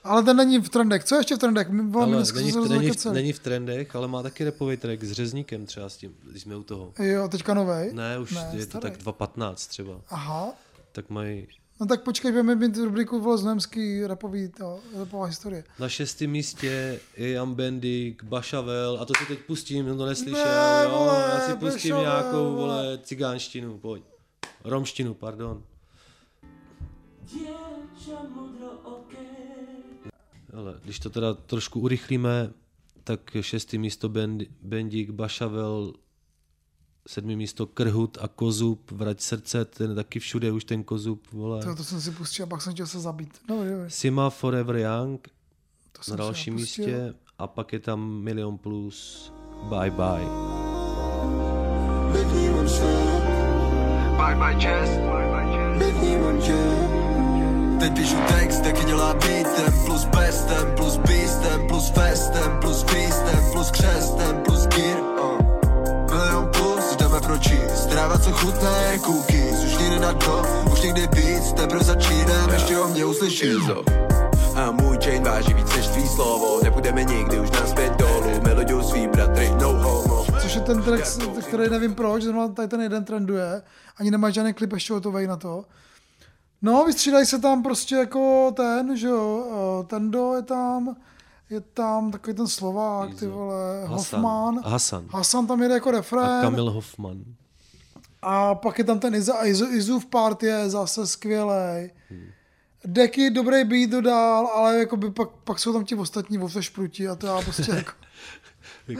[0.04, 1.04] Ale ten není v trendech.
[1.04, 1.70] Co je ještě v trendech?
[1.70, 5.12] My, Ale není, v, není, v, není v trendech, ale má taky repový track s
[5.12, 6.94] řezníkem třeba s tím, když jsme u toho.
[7.00, 7.94] Jo, teďka novej?
[7.94, 8.82] Ne, už Ne, je to starý.
[8.82, 10.02] tak 2.15 třeba.
[10.10, 10.54] Aha.
[10.92, 11.48] Tak mají
[11.80, 15.64] No tak počkej, budeme mít rubriku vole znojemský rapový, to, rapová historie.
[15.80, 20.46] na šestém místě je Jan Bendik, Bašavel a to si teď pustím, no to neslyšel,
[20.46, 23.00] Ne, jo, vole, já si pustím Bašavel, nějakou, vole.
[23.04, 24.04] cigánštinu, pojď.
[24.64, 25.64] Romštinu, pardon.
[30.54, 32.50] Ale když to teda trošku urychlíme,
[33.04, 35.94] tak šestý místo Bend- Bendik, Bašavel,
[37.08, 41.64] sedmý místo Krhut a Kozub, Vrať srdce, ten taky všude už ten Kozub, vole.
[41.64, 43.38] To, to jsem si pustil a pak jsem chtěl se zabít.
[43.48, 43.92] Dobrý, dobrý.
[43.92, 45.28] Sima Forever Young
[45.92, 49.32] To na jsem si dalším místě a pak je tam Milion Plus,
[49.70, 50.28] Bye Bye.
[54.18, 54.90] Bye bye jazz,
[57.80, 63.72] Teď píšu text, taky dělá beatem Plus bestem, plus beastem Plus festem, plus feastem Plus
[63.72, 65.47] křestem, plus gear uh.
[67.38, 71.08] Milion plus, jdeme pročíst Tráva, co chutná, je cookies Už někde na dno, už někde
[71.08, 73.58] víc Teprve začínám, ještě o mě uslyšíš
[74.56, 76.64] a můj chain váží víc než tvý slovo.
[76.64, 78.42] Nepůjdeme nikdy už naspět dolů.
[78.44, 80.26] Melodiu svý bratry, no homo.
[80.42, 81.04] Což je ten track,
[81.48, 83.62] který nevím proč, zrovna tady ten jeden trenduje.
[83.98, 85.66] Ani nemá žádný klip ještě hotový na to.
[86.62, 90.96] No, vystřídají se tam prostě jako ten, že jo, eh, Tendo je tam,
[91.50, 94.22] je tam takový ten Slovák, ty vole, Hasan.
[94.22, 94.62] Hoffman.
[94.64, 95.06] Hasan.
[95.10, 96.42] Hasan tam jede jako A refrén.
[96.42, 97.24] Kamil Hoffman.
[98.22, 101.92] A pak je tam ten Iza, Izu, Izův part je zase skvělej.
[102.86, 107.16] Deky dobrý beat dodal, ale jakoby pak, pak jsou tam ti ostatní vo šprutí a
[107.16, 107.92] to já prostě jako,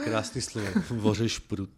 [0.04, 0.68] krásný slovo.
[0.90, 1.70] Vořeš prut.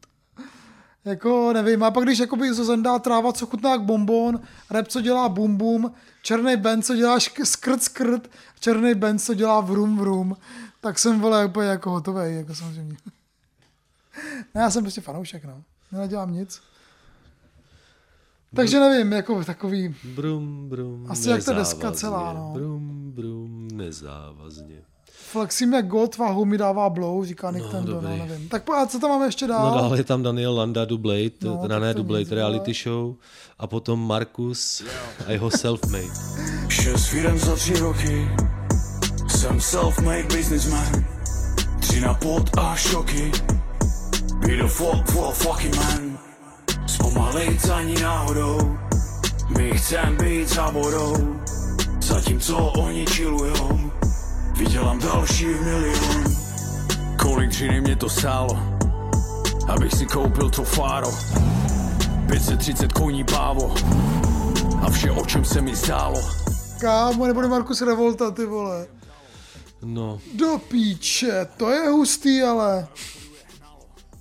[1.05, 1.83] Jako nevím.
[1.83, 4.41] A pak když jakoby Izo zendá tráva, co chutná jak bonbon,
[4.71, 5.93] rap, co dělá bum bum,
[6.23, 8.31] černý Ben, co dělá šk- skrt skrt,
[8.61, 10.37] černý Ben, co dělá vrum vrum,
[10.81, 12.97] tak jsem vole úplně jako hotový, jako samozřejmě.
[14.55, 15.63] Ne, já jsem prostě fanoušek, no.
[15.93, 16.61] Nedělám nic.
[18.55, 21.99] Takže nevím, jako takový, Brum, brum, Asi jak ta deska nezávazně.
[22.01, 22.51] celá, no.
[22.55, 24.83] Brum, brum, nezávazně.
[25.33, 28.49] Flexím jak God, tvá mi dává blow, říká Nick No, Tendo, no, nevím.
[28.49, 29.71] Tak a co tam máme ještě dál?
[29.71, 33.15] No dále je tam Daniel Landa Dublate, No, teda ne nic, reality show.
[33.59, 34.83] A potom Markus
[35.27, 36.15] a jeho self-made.
[36.69, 38.29] Šest firem za tři roky.
[39.29, 41.05] Jsem self-made businessman.
[41.81, 43.33] Tři na pot a šoky.
[44.41, 46.19] Be the fuck for a fucking man.
[46.87, 48.79] Zpomalit ani náhodou.
[49.59, 51.15] My chcem být za vodou.
[52.01, 53.90] Zatímco oni chillujou
[54.61, 56.25] Vydělám další milion
[57.23, 58.59] Kolik dřiny mě to stálo
[59.69, 61.09] Abych si koupil to fáro
[62.27, 63.75] 530 koní pávo
[64.83, 66.23] A vše o čem se mi zdálo
[66.81, 68.87] Kámo, nebude Markus Revolta, ty vole.
[69.83, 72.89] No, Do píče, to je hustý, ale.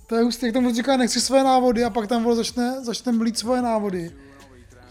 [0.06, 3.12] To je hustý, jak tam říká, nechci své návody a pak tam vole začne, začne
[3.12, 4.12] mlít svoje návody.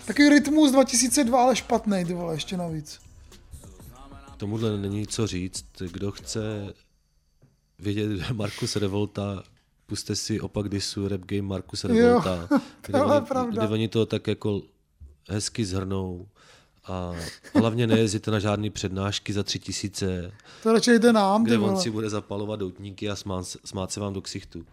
[0.06, 3.09] Takový rytmus 2002, ale špatný, ty vole, ještě navíc.
[4.40, 5.66] Tomuhle není co říct.
[5.92, 6.74] Kdo chce
[7.80, 9.44] vědět, Markus Revolta,
[9.86, 12.48] puste si opak disu Rap Game Markus Revolta,
[12.82, 13.62] kde, tohle je oni, pravda.
[13.66, 14.62] kde oni to tak jako
[15.30, 16.28] hezky zhrnou.
[16.86, 17.12] A
[17.56, 20.32] hlavně nejezdíte na žádný přednášky za tři tisíce,
[20.64, 24.14] To radši jde nám, kde on si bude zapalovat doutníky a smát, smát se vám
[24.14, 24.66] do ksichtu.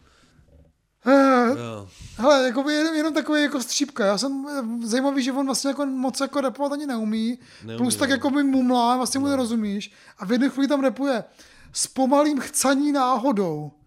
[1.07, 1.89] Eh, Jo.
[2.17, 4.07] Hele, jako jenom, jenom takový jako střípka.
[4.07, 7.39] Já jsem eh, zajímavý, že on vlastně jako moc jako rapovat ani neumí.
[7.65, 8.15] Neumí, plus tak no.
[8.15, 9.93] jako mi mumlá, vlastně mu nerozumíš.
[10.19, 11.25] A v jednu chvíli tam rapuje
[11.73, 13.73] s pomalým chcaní náhodou.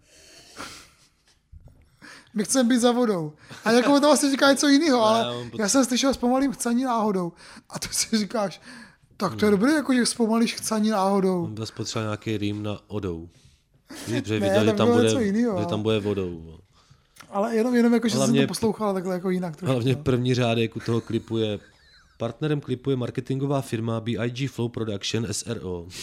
[2.34, 3.32] My chceme být za vodou.
[3.64, 7.32] A jako to vlastně říká něco jiného, ale já jsem slyšel s pomalým chcaní náhodou.
[7.70, 8.60] A to si říkáš,
[9.16, 9.38] tak Hmm.
[9.38, 11.44] to je dobré, jako že zpomalíš chcaní náhodou.
[11.44, 13.28] On zase potřeboval nějaký rým na odou.
[14.08, 16.58] Víš, Ne, viděl, že tam bude, jinýho, že tam bude vodou.
[17.30, 19.56] Ale jenom, jenom jako, že jsem Hlavně- to poslouchal takhle jako jinak.
[19.56, 20.02] Trošku, Hlavně no.
[20.02, 21.58] první řádek u toho klipu je
[22.18, 25.86] partnerem klipu je marketingová firma BIG Flow Production SRO.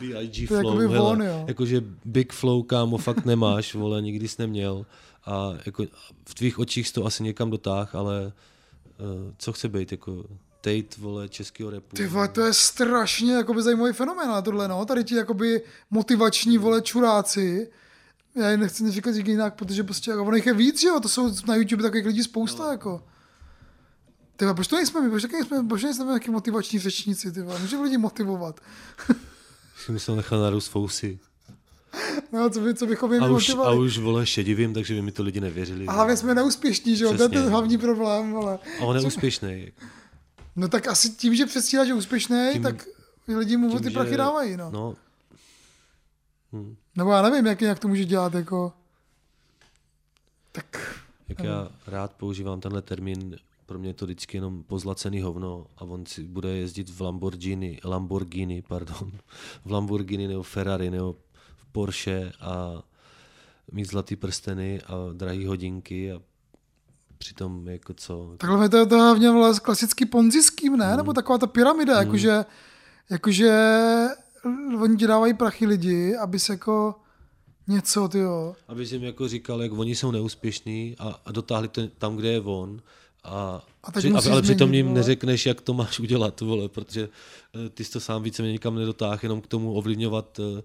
[0.00, 1.44] BIG To Flow, jakoby hele, on, jo.
[1.48, 4.86] jakože Big Flow, kámo, fakt nemáš, vole, nikdy jsi neměl.
[5.26, 5.84] A jako
[6.28, 8.32] v tvých očích to asi někam dotáh, ale uh,
[9.38, 10.24] co chce být, jako
[10.60, 11.96] Tate, vole, českého repu.
[11.96, 14.84] Ty vole, to je strašně jakoby zajímavý fenomén tohle, no.
[14.84, 17.70] Tady ti jakoby motivační vole čuráci.
[18.40, 21.08] Já jim nechci říkat jinak, protože prostě jako, ono jich je víc, že jo, to
[21.08, 22.70] jsou na YouTube takových lidí spousta, no.
[22.70, 23.04] jako.
[24.36, 27.42] Ty vole, proč to nejsme my, proč taky nejsme, proč nejsme nějaký motivační řečníci, ty
[27.42, 28.60] vole, můžeme lidi motivovat.
[29.96, 31.18] Jsem nechal narůst fousy.
[32.32, 33.78] No, co, by, co bychom jim A už, a motivovali.
[33.78, 35.86] už, vole, šedivím, takže by mi to lidi nevěřili.
[35.86, 38.58] A hlavně jsme neúspěšní, že jo, to je ten hlavní problém, vole.
[38.80, 39.72] A on je úspěšný.
[40.56, 42.86] No tak asi tím, že předstírá, že je úspěšný, Tím- tak
[43.28, 44.70] lidi mu Tím, ty že- prachy dávají, no.
[44.70, 44.94] No,
[46.98, 48.72] Nebo já nevím, jak, jak to může dělat, jako...
[50.52, 50.98] Tak...
[51.28, 53.36] Jak já rád používám tenhle termín,
[53.66, 57.80] pro mě je to vždycky jenom pozlacený hovno a on si bude jezdit v Lamborghini,
[57.84, 59.12] Lamborghini, pardon,
[59.64, 61.16] v Lamborghini nebo Ferrari nebo
[61.56, 62.82] v Porsche a
[63.72, 66.20] mít zlatý prsteny a drahý hodinky a
[67.18, 68.34] přitom jako co.
[68.38, 70.78] Takhle to je to hlavně vole klasický ponzi scheme, Hmm.
[70.78, 70.96] ne?
[70.96, 72.44] Nebo taková ta pyramida, jakože,
[73.10, 73.50] jakože
[74.82, 76.94] oni ti dávají prachy lidi, aby se jako
[77.68, 78.54] něco, ty jo.
[78.68, 82.40] Aby jim jako říkal, jak oni jsou neúspěšní a, a dotáhli to tam, kde je
[82.40, 82.82] on.
[83.24, 84.98] A, A při, musíš ale přitom změnit, jim vole.
[85.00, 87.08] neřekneš, jak to máš udělat, vole, protože
[87.54, 90.62] eh, ty jsi to sám více nikam nedotáhl, jenom k tomu ovlivňovat eh,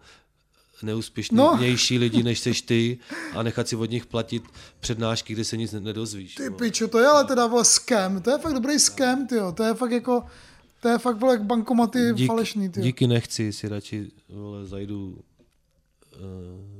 [0.83, 1.99] neúspěšnější no.
[1.99, 2.97] lidi, než seš ty
[3.35, 4.43] a nechat si od nich platit
[4.79, 6.35] přednášky, kde se nic ne- nedozvíš.
[6.35, 9.51] Ty pičo, to je ale teda vole scam, to je fakt dobrý scam, ty jo.
[9.51, 10.23] To je fakt jako,
[10.83, 15.17] to je fakt vole bankomaty Dík, falešný, ty díky nechci, si radši vole, zajdu
[16.13, 16.17] eh,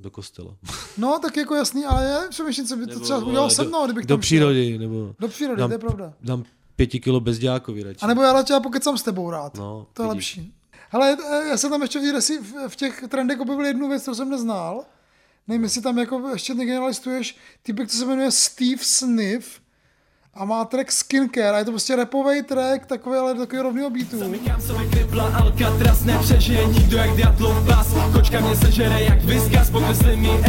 [0.02, 0.56] do kostela.
[0.98, 3.86] No, tak jako jasný, ale já přemýšlím, co by to Nebo, třeba udělal se mnou,
[3.86, 4.22] kdybych Do tam šel.
[4.22, 6.14] přírody, nebo Do přírody, dám, to je pravda.
[6.22, 6.44] dám
[6.76, 8.00] pěti kilo bezdějákovi radši.
[8.02, 9.58] A nebo já radši já pokecám s tebou rád.
[9.58, 10.36] No, to je vidíš.
[10.38, 10.54] lepší.
[10.90, 12.00] Hele, eh, já jsem tam ještě
[12.42, 14.84] v, v- těch trendech objevil jednu věc, kterou jsem neznal.
[15.48, 19.60] Nevím, jestli tam jako ještě někde nalistuješ typek, co se jmenuje Steve Sniff
[20.36, 24.20] a má track Skincare a je to prostě rapový track, takový ale takový rovnýho beatu.
[24.60, 27.10] Se vykripla Alcatraz Nepřežije nikdo jak
[27.68, 27.88] pas.
[28.14, 29.42] Kočka mě sežere jak mi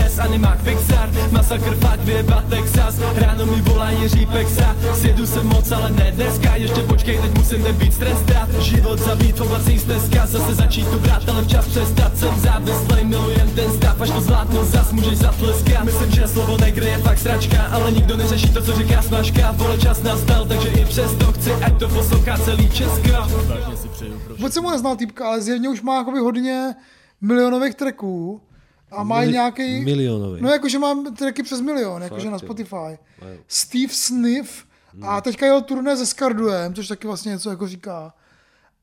[0.07, 4.76] S animák Pixar Masakr fakt vyjeba Texas Ráno mi volá Jiří Pexa.
[4.95, 6.57] Sjedu se moc, ale ne dneska.
[6.57, 9.39] Ještě počkej, teď musím nebýt strestat Život zabít
[10.24, 12.18] Zase začít brát, ale včas přestat.
[12.18, 12.35] Jsem
[13.09, 14.01] milujem ten stav.
[14.01, 18.16] Až to zvládnu, zas můžeš zatleskat Myslím, že slovo negry je fakt sračka Ale nikdo
[18.16, 22.39] neřeší to, co říká snažka Vole čas nastal, takže i přesto chci Ať to poslouchá
[22.39, 23.09] celý Česko
[24.25, 26.75] pro Vůbec jsem mu neznal týpka, ale zjevně už má jakoby hodně
[27.20, 28.41] milionových tracků
[28.91, 29.85] a má Mili- nějaký...
[29.85, 30.43] milionový.
[30.43, 32.39] No jakože mám tracky přes milion, jakože na jo.
[32.39, 32.99] Spotify.
[33.49, 34.64] Steve Sniff
[35.03, 38.14] a teďka jel turné se Skarduem, což taky vlastně něco jako říká.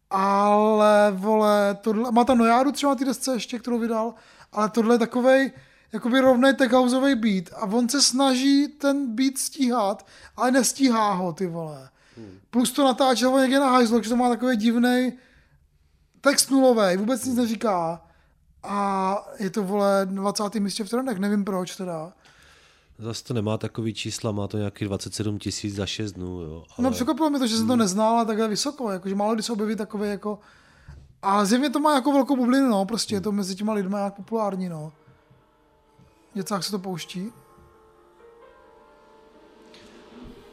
[0.09, 4.13] Ale vole, tohle, má ta Nojádu třeba na té desce ještě, kterou vydal,
[4.51, 5.51] ale tohle je takovej,
[5.93, 10.05] jakoby rovnej tech houseový beat a on se snaží ten beat stíhat,
[10.37, 11.89] ale nestíhá ho, ty vole.
[12.49, 15.13] Plus to natáčel on někde na hajzlo, že to má takový divný
[16.21, 18.01] text nulový, vůbec nic neříká.
[18.63, 20.55] A je to, vole, 20.
[20.55, 22.13] místě v trendech, nevím proč teda.
[22.99, 26.63] Zase to nemá takový čísla, má to nějaký 27 tisíc za 6 dnů, jo.
[26.77, 26.83] Ale...
[26.83, 27.67] No překvapilo mě to, že jsem Hmm.
[27.67, 30.39] to neznal a takhle vysoko, jakože málo kdy se objeví takové jako...
[31.21, 34.13] A zjevně to má jako velkou bublinu, no, prostě je to mezi těma lidma jak
[34.13, 34.93] populární, no.
[36.33, 37.31] Děcák se to pouští.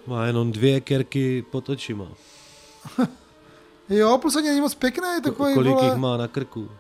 [0.07, 2.09] Má jenom dvě kerky pod očima.
[3.91, 5.85] Jo, plus ani není moc pěkný, takový, Kolik vole...
[5.87, 6.71] jich má na krku?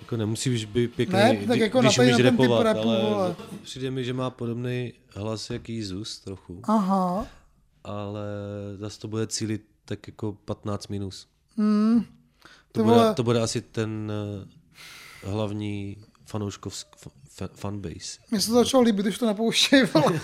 [0.00, 3.36] Jako nemusíš být pěkný, Ne, tak jako když umíš repovat, rapu, ale vole.
[3.62, 7.26] přijde mi, že má podobný hlas jak Jízus trochu, Aha.
[7.84, 8.22] ale
[8.76, 11.26] zase to bude cílit tak jako 15 minus.
[11.56, 12.00] Hmm.
[12.02, 12.08] To,
[12.72, 14.12] To bude, vole- to bude asi ten
[15.24, 15.96] eh, hlavní
[16.26, 18.18] fanouškovsk f- fanbase.
[18.30, 20.20] Mně se to začalo líbit, když to nepouštěj, vole.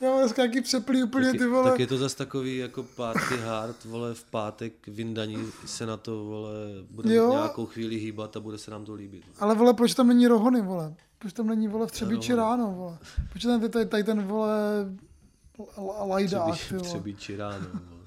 [0.00, 1.70] Já mám dneska nějaký přeplý úplně, Tak, ty je- vole.
[1.70, 6.24] tak je to zase takový jako party hard, vole, v pátek vyndaní se na to,
[6.24, 6.50] vole,
[6.90, 7.30] bude Jo.
[7.30, 9.24] nějakou chvíli hýbat a bude se nám to líbit.
[9.38, 10.94] Ale vole, proč tam není rohony, vole?
[11.18, 12.98] proč tam není, vole, v Třebíči ráno, vole.
[13.30, 14.52] Proč tam tady, tady ten, vole,
[16.06, 17.66] lajdák, ty Třebíči, ráno.
[17.72, 18.02] vole.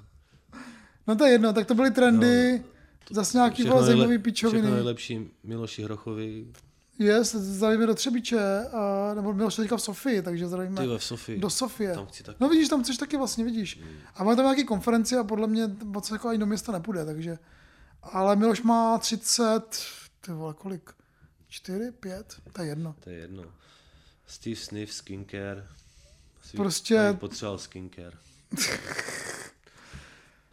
[1.07, 2.63] No to je jedno, tak to byly trendy,
[3.09, 4.71] zase nějaký, Všechno vole, zajímavý Všechno pičoviny.
[4.71, 6.45] nejlepší Miloši Hrochovi.
[6.99, 11.03] Yes, zdravíme do Třebíče, a, nebo Miloš teďka v Sofii, takže zdravíme Ty ve v
[11.03, 11.39] Sofii.
[11.39, 11.93] do Sofie.
[11.95, 12.37] Tam chci taky.
[12.39, 13.79] No vidíš, tam chceš taky vlastně, vidíš.
[14.15, 17.37] A má tam nějaký konferenci a podle mě moc jako ani do města nepůjde, takže.
[18.03, 19.59] Ale Miloš má 30,
[20.21, 20.91] ty vole, kolik?
[21.47, 22.95] 4, 5, to je jedno.
[22.99, 23.43] To je jedno.
[24.27, 25.67] Steve Sniff, skincare.
[26.43, 28.17] Asi Prostě- potřeboval skincare.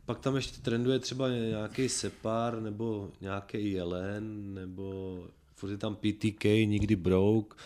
[0.09, 5.19] Pak tam ještě trenduje třeba nějaký Separ, nebo nějaký Jelen, nebo
[5.55, 7.57] furt je tam PTK, nikdy broke.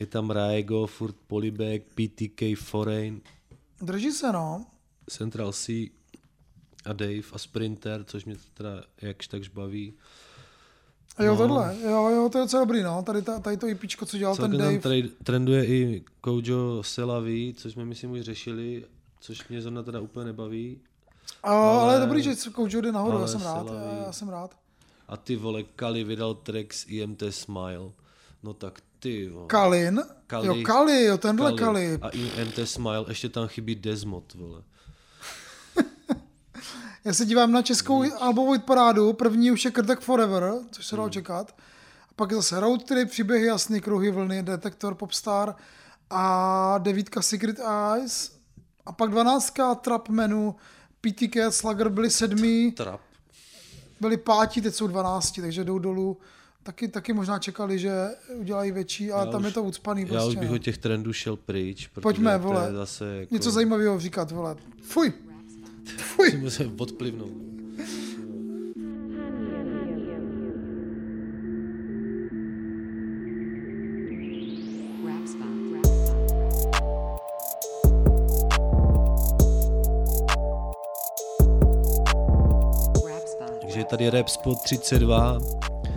[0.00, 3.20] Je tam Raego, furt Polybag, PTK, Foreign,
[3.82, 4.66] Drží se, no.
[5.10, 5.72] Central C
[6.84, 9.94] a Dave a Sprinter, což mě teda jakž takž baví.
[11.16, 11.38] A jo, No.
[11.38, 13.02] tohle, jo, jo, to je docela dobrý, no.
[13.02, 14.72] Tady, ta, tady to IPčko, co dělal ten Celkem Dave.
[14.72, 18.84] tam tady trenduje i Kojo Selavi, což jsme myslím už řešili,
[19.20, 20.80] což mě zrovna teda úplně nebaví.
[21.42, 24.12] A, ale, ale- je dobrý, že Koujo jde nahoru, já ale jsem rád, já, já
[24.12, 24.56] jsem rád.
[25.08, 27.90] A ty vole, Kali vydal track s IMT Smile.
[28.42, 29.46] No tak ty vole.
[29.46, 30.46] Kalin, Kali.
[30.46, 31.98] jo, Kali, jo, tenhle Kali.
[32.02, 34.62] A IMT Smile, ještě tam chybí Desmod, vole.
[37.04, 41.00] Já se dívám na českou albovou hitparádu, první už je Krtek Forever, což se Hmm.
[41.00, 41.56] dalo čekat.
[42.10, 45.54] A pak je zase Road Trip, Příběhy jasný, Kruhy vlny, Detektor, Popstar
[46.10, 47.56] a devítka Secret
[47.94, 48.38] Eyes.
[48.86, 50.56] A pak dvanáctka Trap Menu,
[51.00, 53.00] PTK, Slugger byli sedmí, Trap.
[54.00, 56.16] byli pátí, teď jsou dvanácti, takže jdou dolů.
[56.62, 57.92] Taky, taky možná čekali, že
[58.34, 60.28] udělají větší, ale Já tam už- je to ucpaný Já prostě.
[60.28, 60.54] už bych no.
[60.54, 62.72] od těch trendů šel pryč, protože Pojďme, vole.
[62.72, 63.34] zase jako...
[63.34, 64.56] Něco zajímavého říkat, vole.
[64.82, 65.12] Fuj!
[65.96, 66.26] Fuj!
[66.30, 67.32] Musíme se odplivnout.
[83.88, 85.38] Tady Rap Spot 32,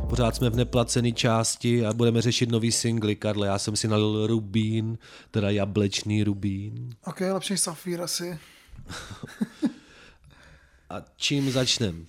[0.10, 3.16] pořád jsme v neplacené části a budeme řešit nový singly.
[3.16, 4.98] Karle, já jsem si nalil rubín,
[5.32, 6.90] teda jablečný rubín.
[7.06, 8.40] Ok, lepší Safír asi.
[10.90, 12.06] A čím začnem?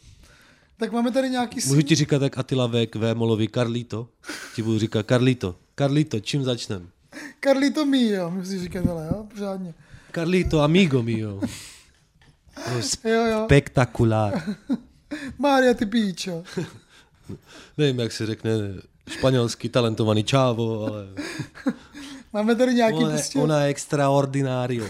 [0.77, 1.61] Tak máme tady nějaký...
[1.67, 4.09] Můžu ti říkat jak Attila Vek, Vémolovi, Carlito?
[4.55, 5.57] Ti budu říkat Carlito.
[5.79, 6.91] Carlito, čím začnem?
[7.45, 9.75] Carlito mio, musíš říkat, ale jo, pořádně.
[10.15, 11.41] Carlito, amigo mio.
[13.45, 14.57] Spektakulár.
[15.39, 16.43] Mária ty píčo.
[17.79, 18.51] Nevím, jak se řekne
[19.09, 21.07] španělský talentovaný čávo, ale
[22.33, 23.39] Máme tady nějaký ona, prostě...
[23.39, 24.87] ona je extraordinario.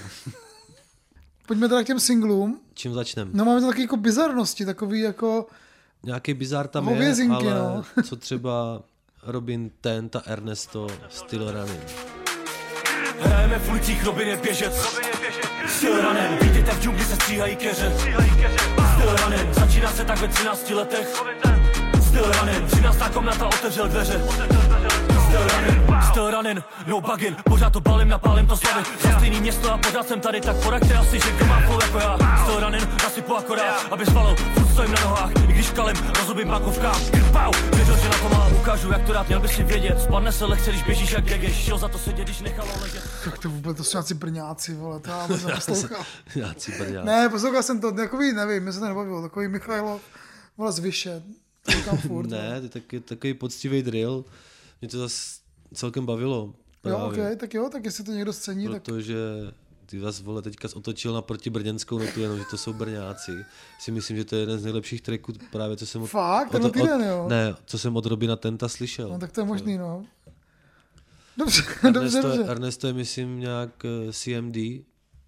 [1.47, 2.61] Pojďme teda k těm singlům.
[2.75, 3.31] Čím začnem?
[3.33, 5.47] No máme to taky jako bizarnosti, takový jako...
[6.03, 7.85] Nějaký bizar tam je, Hovězinky, ale no.
[8.03, 8.83] co třeba
[9.23, 11.83] Robin Tent a Ernesto Still Running.
[13.21, 14.75] Hrajeme v ulicích, Robin je běžec
[15.69, 17.93] Still running, vítejte v džungli se stříhají keře
[19.03, 21.23] Still running, začíná se tak ve 13 letech.
[22.01, 22.99] Still running, 13.
[23.13, 24.21] komnata otevřel dveře.
[25.27, 29.73] Still running, still running, no bugging Pořád to balím, napálím to slavy Za stejný město
[29.73, 32.19] a pořád jsem tady, tak poraďte asi, že kdo má flow jako já.
[32.43, 37.01] Still running, nasypu akorát, aby svalil Furt stojím na nohách, i když kalem, rozubím makovkám.
[37.33, 40.33] Pau, věřil, že na to mám, ukážu jak to dát, měl by si vědět Spadne
[40.33, 43.51] se lehce, když běžíš jak gegeš Šel za to sedět, když nechalo ležet Jak to
[43.51, 46.05] vůbec, to jsou nějací brňáci, vole, to já neposlouchal.
[46.37, 47.07] Jáci brňáci.
[47.07, 50.01] Ne, poslouchal jsem to, takový, nevím, mě se to nebavilo, takový Michailo,
[50.57, 51.23] vole, z Vyše.
[51.63, 52.27] To říkám furt.
[52.31, 54.25] Ne, to je taky, takový poctivý drill.
[54.81, 55.41] Mě to zase
[55.75, 56.55] celkem bavilo.
[56.85, 59.17] Jo, právě, ok, tak jo, tak jestli to někdo scení, tak Protože
[59.87, 63.33] ty vás vole teďka otočil na protibrněnskou notu, jenom že to jsou Brňáci.
[63.81, 66.51] Si myslím, že to je jeden z nejlepších tracků právě, co jsem od, Fakt?
[66.51, 67.27] Tenhle týden, jo?
[67.29, 69.09] Ne, co jsem od Robina Tenta slyšel.
[69.09, 70.05] no, tak to je možný, no.
[71.37, 72.45] Dobře, dobře, Ernesto, dobře.
[72.53, 74.57] Ernesto je, myslím, nějak eh, CMD,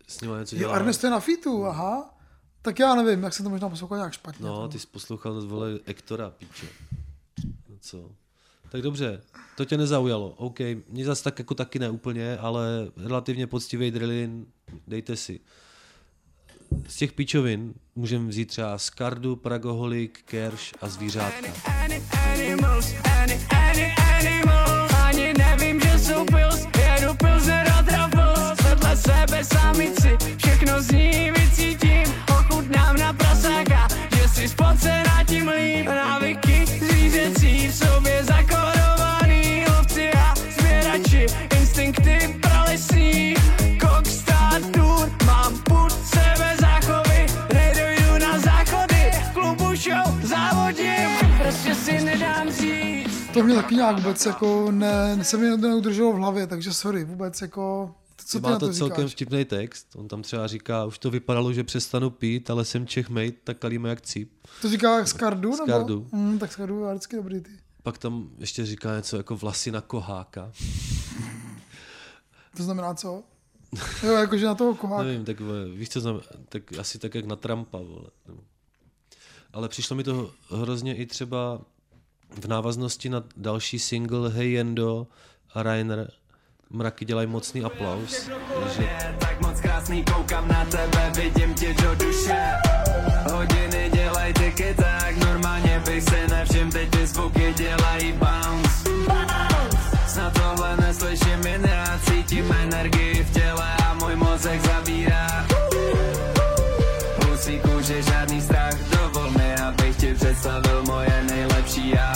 [0.09, 0.77] s ním něco Jo, dělá.
[0.77, 2.15] Ernesto je na fitu, aha.
[2.63, 4.47] Tak já nevím, jak jsem to možná poslouchal nějak špatně.
[4.47, 6.67] No, ty jsi poslouchal vole Ektora, píče.
[7.69, 8.11] No co?
[8.75, 9.21] Tak dobře,
[9.57, 10.31] to tě nezaujalo.
[10.31, 10.59] OK,
[10.89, 12.67] mě zase tak jako taky ne úplně, ale
[12.97, 14.47] relativně poctivý drillin,
[14.89, 15.41] dejte si.
[16.89, 21.49] Z těch píčovin můžeme vzít třeba Skardu, Pragoholik, Kerš a Zvířátka.
[25.07, 26.27] Ani nevím, že jsou.
[28.65, 30.93] Vedle sebe samici, všechno z
[53.45, 57.95] mě taky nějak vůbec jako ne, se mi neudrželo v hlavě, takže sorry, vůbec jako,
[58.27, 59.87] co ty Má to to celkem vtipný text.
[59.97, 63.59] On tam třeba říká, už to vypadalo, že přestanu pít, ale jsem Čech mate, tak
[63.59, 64.33] kalíme jak cíp.
[64.63, 65.51] To říká Skardu?
[65.51, 65.65] Nebo?
[65.65, 66.07] Skardu.
[66.13, 67.51] Mm, tak Skardu je vždycky dobrý ty.
[67.83, 70.53] Pak tam ještě říká něco jako vlasy na koháka.
[72.57, 73.23] To znamená co?
[74.03, 75.03] Jo, jakože na toho koháka.
[75.03, 75.37] Nevím, tak
[75.75, 78.11] víš, co znamená, tak asi tak jak na Trumpa, vole.
[78.29, 78.41] nebo-
[79.53, 81.61] Ale přišlo mi to hrozně i třeba
[82.41, 85.07] v návaznosti na další single Hey Jendo
[85.55, 86.11] a Rainer
[86.71, 88.31] Mraky dělají mocný aplaus.
[88.77, 92.53] Že Tak moc krásný, koukám na tebe, vidím ti do duše.
[93.33, 98.91] Hodiny dělaj tiky tak, normálně bych se nevšim, teď ty zvuky dělají bounce.
[100.07, 105.47] Snad tohle neslyším jen já, cítím energii v těle a můj mozek zavírá
[107.27, 108.94] Husí kůže, žádný strach,
[110.45, 112.13] představil moje nejlepší já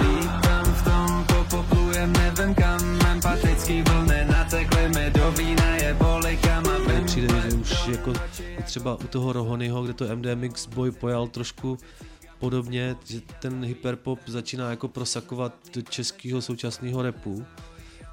[0.00, 7.00] Lítám v tom, popoplujem, nevím kam, empatický vlny natekly mi do vína, je bolikama, mně
[7.06, 8.12] přijde, že už jako
[8.64, 11.78] třeba u toho Rohonyho, kde to MDMX Boy pojal trošku
[12.38, 17.44] podobně, že ten hyperpop začíná jako prosakovat do českého současného repu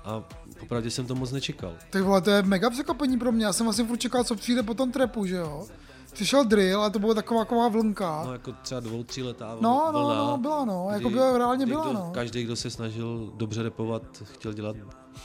[0.03, 0.23] a
[0.59, 1.73] popravdě jsem to moc nečekal.
[1.89, 3.45] Tak vole, to je mega překvapení pro mě.
[3.45, 5.67] Já jsem vlastně furt čekal, co přijde po tom trapu, že jo?
[6.13, 8.23] Přišel drill, ale to byla taková, taková vlnka.
[8.25, 11.37] No jako třeba dvou, tří letá No, no, vlna, no, byla, no, jako kdy- byla,
[11.37, 12.11] reálně byla, kdo, no.
[12.13, 14.75] Každý, kdo se snažil dobře repovat, chtěl dělat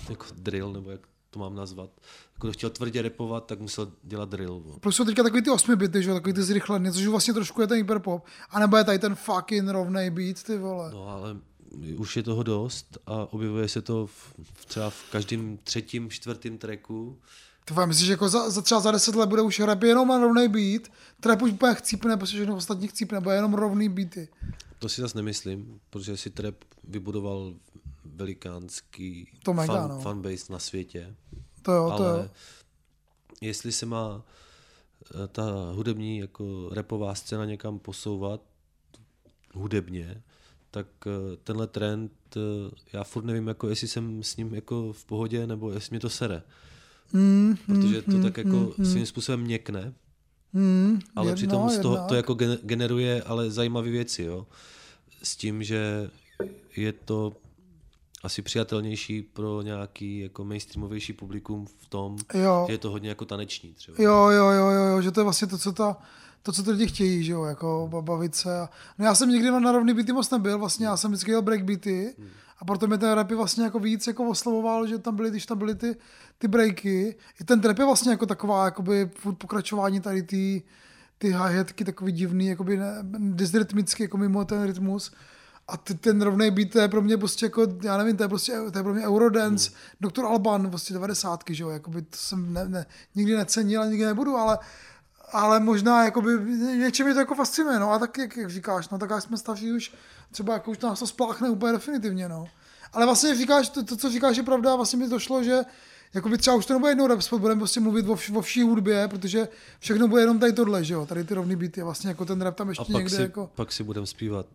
[0.09, 1.91] jako drill, nebo jak to mám nazvat.
[2.34, 4.62] Jako kdo chtěl tvrdě repovat, tak musel dělat drill.
[4.66, 4.78] no.
[4.80, 7.61] Plus jsou teďka takový ty osmi bity, že jo, takový ty zrychlený, což vlastně trošku
[7.61, 8.24] je ten hyperpop.
[8.51, 10.91] A nebo je tady ten fucking rovnej beat, ty vole.
[10.93, 11.36] No ale
[11.97, 14.34] už je toho dost a objevuje se to v
[14.66, 17.18] třeba v každém třetím, čtvrtém tracku.
[17.69, 20.19] Ty myslíš, že jako za, za, třeba za deset let bude už rap jenom na
[20.19, 20.83] rovnej beat,
[21.21, 24.29] trap už úplně chcípne, protože všechno ostatní chcípne, nebo jenom rovný beaty.
[24.79, 26.55] To si zase nemyslím, protože si trap
[26.85, 27.55] vybudoval
[28.05, 30.01] velikánský To mega, fan, no.
[30.01, 31.14] fanbase na světě.
[31.62, 32.31] To jo, to ale jo.
[33.41, 34.23] jestli se má
[35.14, 38.41] eh, ta hudební jako repová scéna někam posouvat
[39.55, 40.23] hudebně,
[40.71, 42.41] tak eh, tenhle trend, eh,
[42.93, 46.11] já furt nevím, jako jestli jsem s ním jako v pohodě, nebo jestli mě to
[46.11, 46.43] sere.
[47.13, 49.93] Mm, Protože to mm, tak jako mm, svým způsobem měkne,
[50.53, 52.09] mm, ale jedno, přitom z toho, jednak.
[52.09, 54.47] to jako gener- generuje ale zajímavé věci, jo.
[55.23, 56.11] S tím, že
[56.77, 57.33] je to
[58.23, 62.65] asi přijatelnější pro nějaký jako mainstreamovější publikum v tom, Jo.
[62.67, 63.97] že je to hodně jako taneční třeba.
[64.03, 65.97] Jo, jo, jo, jo, jo, že to je vlastně to, co ta,
[66.43, 68.61] to, co ty lidi chtějí, že jo, jako ba- bavit se.
[68.61, 68.68] A-
[68.99, 72.14] No já jsem nikdy na, rovný beaty moc nebyl, vlastně já jsem vždycky dělal breakbeaty
[72.59, 75.59] a proto mě ten rap vlastně jako víc jako oslovoval, že tam byly, když tam
[75.59, 75.97] byly ty,
[76.39, 77.16] ty breaky.
[77.41, 80.62] I ten trap je vlastně jako taková, jakoby pokračování tady ty,
[81.18, 85.12] ty hi-hatky takový divný, jakoby ne, dysrytmický, jako mimo ten rytmus.
[85.68, 88.28] A ty, ten rovný beat to je pro mě prostě jako, já nevím, to je
[88.28, 89.70] prostě, to je pro mě Eurodance,
[90.01, 90.11] hmm.
[90.11, 90.24] Dr.
[90.24, 91.45] Alban, prostě 90.
[91.51, 94.59] že jo, jakoby to jsem ne, ne, nikdy necenil a nikdy nebudu, ale
[95.33, 96.31] ale možná jakoby,
[96.76, 99.37] něčím mě to jako fascinuje, no a tak, jak, jak říkáš, no tak jak jsme
[99.37, 99.93] staří už,
[100.31, 102.49] třeba jako už nás to spláchne úplně definitivně, no.
[102.93, 105.61] Ale vlastně říkáš, to, to co říkáš je pravda, vlastně mi došlo, že
[106.14, 108.62] jakoby třeba už to nebude jednou rap spot, budeme prostě mluvit o, vš, o vší
[108.62, 109.49] hudbě, protože
[109.79, 112.57] všechno bude jenom tady tohle, že jo, tady ty rovný beaty, vlastně jako ten rap
[112.57, 114.47] tam A ještě pak někde si, jako, pak si budeme zpívat,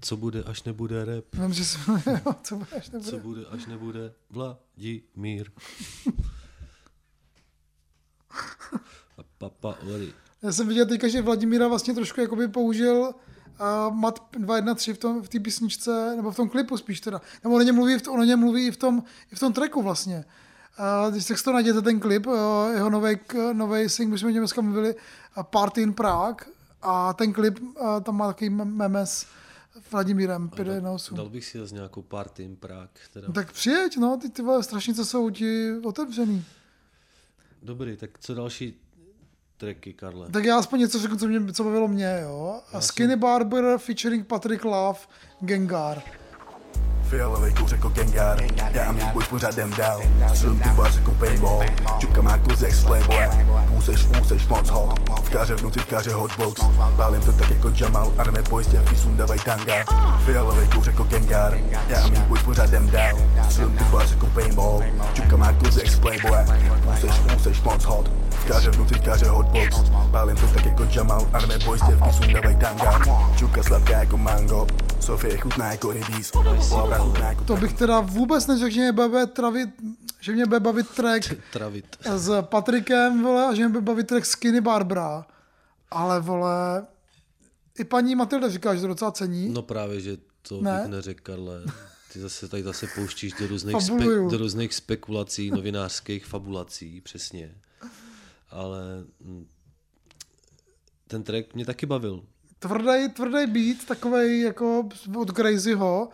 [0.00, 3.10] co bude, až nebude rap, vím, že se, jo, co bude, až nebude.
[3.10, 5.50] co bude, až nebude Vladimír.
[9.40, 10.12] A papa Ori.
[10.42, 15.22] Já jsem viděl teďka, že Vladimíra vlastně trošku jakoby použil uh, mat 213 v tom
[15.22, 17.20] v té písničce, nebo v tom klipu spíš teda.
[17.44, 19.52] Nebo on o něm mluví, on o něm mluví i v tom, i v tom
[19.52, 20.24] tracku vlastně.
[21.06, 22.34] Uh, když tak si to najděte ten klip, uh,
[22.74, 23.16] jeho nový,
[23.52, 24.94] nový sing, my jsme o něm dneska mluvili,
[25.42, 26.46] Party in Prague,
[26.82, 29.26] a ten klip uh, tam má takový mem- memes
[29.82, 31.12] s Vladimírem 518.
[31.12, 32.88] Dal bych si zase nějakou party in Prague.
[33.12, 33.26] Teda.
[33.28, 36.44] No, tak přijeď, no, ty, ty vole strašnice jsou ti otevřený.
[37.62, 38.80] Dobrý, tak co další
[39.58, 40.30] tracky, Karle?
[40.30, 42.60] Tak já aspoň něco řeknu, co, mě, co bavilo mě, jo.
[42.72, 44.98] A Skinny Barber featuring Patrick Love,
[45.40, 46.02] Gengar.
[47.08, 48.38] Fialovej kouř jako Gengar.
[48.72, 50.00] Já boj pořád jdem dál.
[50.28, 51.62] Střelím tu bář jako paintball
[51.98, 53.30] Čupka má kluzek z playboye
[53.68, 56.60] Půseš, půseš moc hot V káře v noci v káře hotbox
[56.96, 59.74] Pálím to tak jako Jamal A jdeme pojistěvky sundavaj tanga.
[60.24, 61.58] Fialovej kouř jako Gengar.
[61.88, 63.18] Já boj pořád jdem dál.
[63.48, 64.82] Střelím tu bář jako paintball
[65.12, 66.46] Čupka má kluzek z playboye
[66.84, 68.10] Půseš, půseš moc hot.
[68.30, 72.12] V káře v noci v káře hotbox Pálím to tak jako Jamal A jdeme pojistěvky
[72.12, 73.00] sundavaj tanga.
[73.36, 74.66] Čupka sladká jako mango.
[75.00, 76.32] Sofie chutná jako rybíz.
[76.34, 76.97] Jako
[77.46, 79.68] To bych teda vůbec neřekl, že mě bude travit,
[80.20, 81.96] že mě bude bavit track Travit.
[82.16, 85.26] s Patrikem, vole, a že mě bude bavit track Skinny Barbara.
[85.90, 86.86] Ale, vole,
[87.78, 89.48] i paní Matilda říká, že to docela cení.
[89.48, 90.78] No právě, že to Ne?
[90.82, 91.62] bych neřekl, Karle.
[92.12, 94.28] Ty zase tady zase pouštíš do různých, Fabuluju.
[94.28, 97.54] spe, do různých spekulací, novinářských fabulací, přesně.
[98.50, 98.80] Ale
[99.20, 99.46] mm,
[101.06, 102.24] ten track mě taky bavil.
[102.58, 106.08] Tvrdý, tvrdý beat, takovej jako od Crazyho.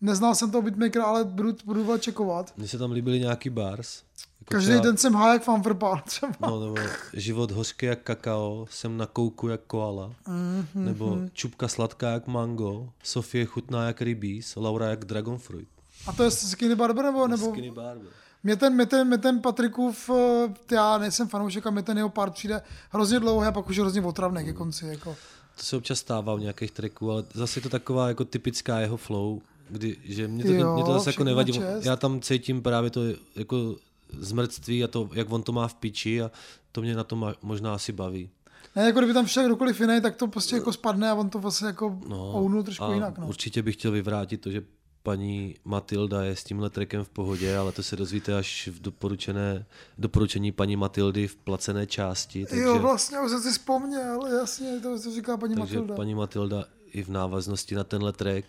[0.00, 2.52] Neznal jsem toho beatmakera, ale budu, budu ho čekovat.
[2.56, 4.02] Mně se tam líbily nějaký bars.
[4.40, 6.32] Jako Každý třeba- den jsem high jak fanfrpán třeba.
[6.40, 6.76] No, nebo
[7.12, 10.12] život hořký jak kakao, jsem na kouku jak koala.
[10.28, 15.68] Mhm, Nebo čupka sladká jak mango, Sofie chutná jak rybíz, Laura jak dragonfruit.
[16.06, 17.28] A to je Skinny Barber nebo?
[17.28, 17.50] nebo...
[17.50, 18.08] Skinny Barber.
[18.42, 22.08] Mě ten, mě ten, mě ten Patrikův, eh, já nejsem fanoušek a mě ten jeho
[22.08, 24.86] part přijde hrozně dlouhý a pak už hrozně otravný ke konci.
[24.86, 25.16] Jako.
[25.56, 28.96] To se občas stává u nějakých tracků, ale zase je to taková jako typická jeho
[28.96, 29.40] flow,
[29.70, 31.52] kdy, že mě to, Jo, mě to zase jako nevadí.
[31.52, 31.84] čest.
[31.84, 33.00] Já tam cítím právě to
[33.36, 33.76] jako
[34.18, 36.30] zmrtství a to, jak on to má v piči a
[36.72, 38.30] to mě na to možná asi baví.
[38.76, 41.38] Ne, jako kdyby tam šel kdokoliv jiný, tak to prostě jako spadne a on to
[41.38, 43.18] vlastně jako no, ounul trošku a jinak.
[43.18, 43.26] No.
[43.28, 44.62] určitě bych chtěl vyvrátit to, že
[45.02, 49.66] paní Matilda je s tímhle trackem v pohodě, ale to se dozvíte až v doporučené,
[49.98, 52.46] doporučení paní Matildy v placené části.
[52.46, 55.94] Takže, Jo, vlastně, už jsem si vzpomněl, jasně, to, to říká paní takže Matilda.
[55.96, 58.44] paní Matilda i v návaznosti na tenhle track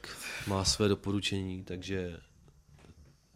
[0.48, 2.18] má své doporučení, takže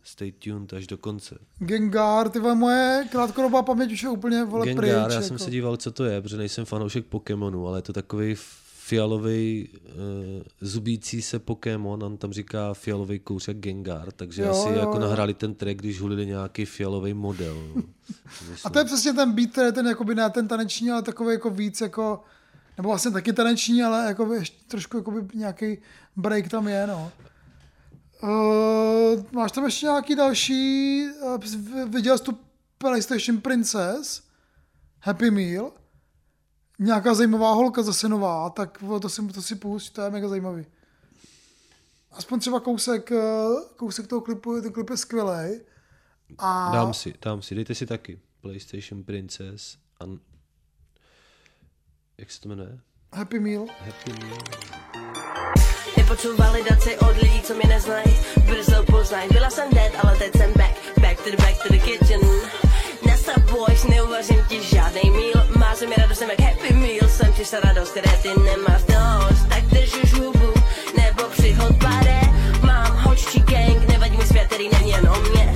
[0.04, 1.38] stay tuned až do konce.
[1.60, 4.92] Gengar, ty moje krátkodobá paměť už je úplně vole Gengar, pryč.
[4.92, 5.28] já jako.
[5.28, 8.36] jsem se díval, co to je, protože nejsem fanoušek Pokémonu, ale je to takový
[8.88, 9.92] fialový uh,
[10.62, 14.94] zubící se Pokémon, on tam říká fialový kouř jak Gengar, takže Jo, asi jo, jako
[14.94, 15.00] jo.
[15.00, 17.56] nahráli ten track, když hulili nějaký fialový model.
[17.76, 17.84] no.
[18.64, 21.34] A to je přesně ten beat, který je ten, jakoby, ne ten taneční, ale takový
[21.34, 22.24] jako víc jako,
[22.78, 24.32] nebo vlastně taky taneční, ale jako
[24.68, 25.78] trošku jakoby nějaký
[26.16, 27.12] break tam je, no.
[28.24, 31.38] Uh, máš tam ještě nějaký další, uh,
[31.90, 32.38] viděl jsi tu
[32.78, 34.24] PlayStation Princess,
[35.02, 35.72] Happy Meal,
[36.80, 40.66] nějaká zajímavá holka zase nová, tak to si, to si pust, to je mega zajímavý.
[42.12, 43.22] Aspoň třeba kousek, eh,
[43.76, 45.60] kousek toho klipu, ten klip je skvělý.
[46.38, 50.06] A Dám si, dám si, dejte si taky PlayStation Princess a
[52.18, 52.78] jak se to jmenuje?
[53.14, 53.66] Happy Meal.
[53.80, 54.38] Happy Meal.
[55.98, 58.18] Nepotřebuji validaci od lidí, co mě neznají.
[58.46, 61.00] Brzo poznají, byla jsem dead, ale teď jsem back.
[61.02, 62.22] Back to the back to the kitchen.
[63.06, 65.48] Nesta boys, neuvařím ti žádnej meal.
[65.58, 67.10] Máš mi radost, jsem jak happy meal.
[67.10, 69.50] Jsem čistá radost, které ty nemáš dost.
[69.50, 70.54] Tak držíš hubu,
[70.98, 72.20] nebo přihod pade.
[72.62, 75.54] Mám hoččí gang, nevadí mi svět, který není jen o mě.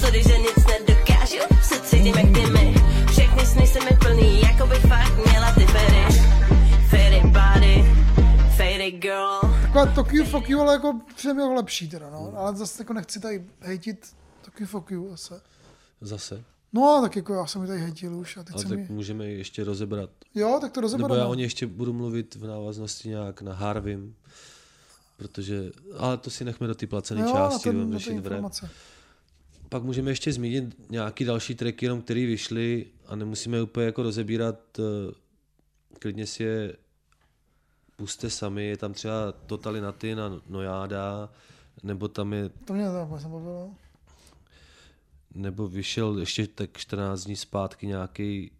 [0.00, 2.81] Sorry, že nic nedokážu, se cítím jak ty my
[3.52, 6.18] sny se mi plný, jako by fakt měla ty fery
[6.90, 7.84] Fairy body,
[8.56, 12.32] fairy girl Taková Tokyo Fuck You, ale jako přijde mi jako lepší teda, no.
[12.36, 15.40] Ale zase jako nechci tady hejtit Tokyo Fuck You zase.
[16.00, 16.44] Zase.
[16.72, 18.86] No, tak jako já jsem mi tady hejtil už a teď Ale tak mi...
[18.90, 20.10] můžeme ještě rozebrat.
[20.34, 21.18] Jo, tak to Nebo rozebereme.
[21.20, 24.14] já o ně ještě budu mluvit v návaznosti nějak na Harvim,
[25.16, 28.26] protože, ale to si nechme do ty placené části, ten, budeme na ty řešit v
[28.26, 28.32] rap.
[28.32, 28.70] informace.
[29.72, 34.78] Pak můžeme ještě zmínit nějaký další tracky, jenom který vyšly a nemusíme úplně jako rozebírat,
[34.78, 35.12] eh,
[35.98, 36.76] klidně si je
[37.96, 41.28] puste sami, je tam třeba Totalinatin a Nojáda,
[41.82, 43.74] nebo tam je, To mě nebavilo.
[45.34, 48.50] nebo vyšel ještě tak 14 dní zpátky nějaký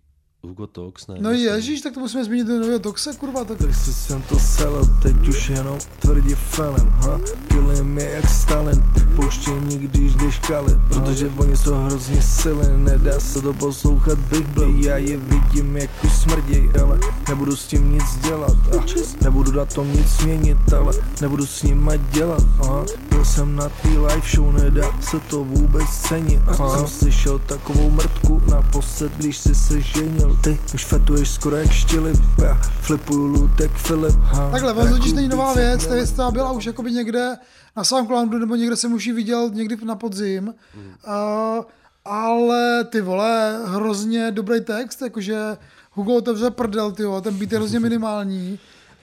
[0.47, 1.15] Hugo Tox, ne?
[1.21, 3.59] No ježíš, tak to musíme zmínit do nového Toxe, kurva, tak...
[3.59, 7.21] Tak si jsem to sel, teď už jenom tvrdě felem, ha?
[7.49, 8.85] Kilím je jak Stalin,
[9.17, 14.75] pouštění když jdeš kali Protože oni jsou hrozně silní, nedá se to poslouchat, bych byl.
[14.77, 18.85] Já je vidím jak už smrděj, ale nebudu s tím nic dělat a
[19.25, 23.89] Nebudu na tom nic měnit, ale nebudu s nima dělat, aha Byl jsem na tý
[23.89, 29.55] live show, nedá se to vůbec cenit, aha Jsem slyšel takovou mrtku naposled, když jsi
[29.55, 34.91] se ženil Ty už fetuješ skoro jak štilip, já flipuju lutek Filip, ha Takhle, Vaz
[34.91, 37.37] totiž není nová věc, ta věc ta byla už jakoby někde
[37.77, 40.55] na SoundCloudu, nebo někde jsem už ji viděl někdy na podzim.
[40.75, 40.85] Hmm.
[40.87, 41.65] Uh,
[42.05, 45.57] ale ty vole, hrozně dobrý text, jakože
[45.91, 48.59] Hugo otevře prdel, ty ten beat je hrozně minimální.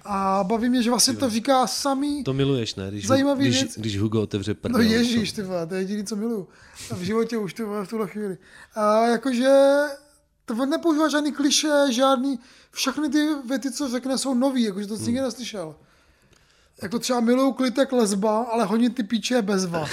[0.05, 2.23] A baví mě, že vlastně to říká samý...
[2.23, 2.87] To miluješ, ne?
[2.91, 3.73] Když, Zajímavý když, věc.
[3.77, 4.81] když Hugo otevře prdel.
[4.81, 6.47] No ježíš, ty vole, to je jediný, co miluju.
[6.91, 8.37] V životě už ty vole, v tuhle chvíli.
[8.75, 9.49] A jakože
[10.49, 12.39] to on nepoužívá žádný kliše, žádný,
[12.71, 15.75] všechny ty věty, co řekne, jsou nový, jakože to jsi nikdy neslyšel.
[16.81, 19.85] Jako třeba miluju klitek lesba, ale honit ty píče je bezva.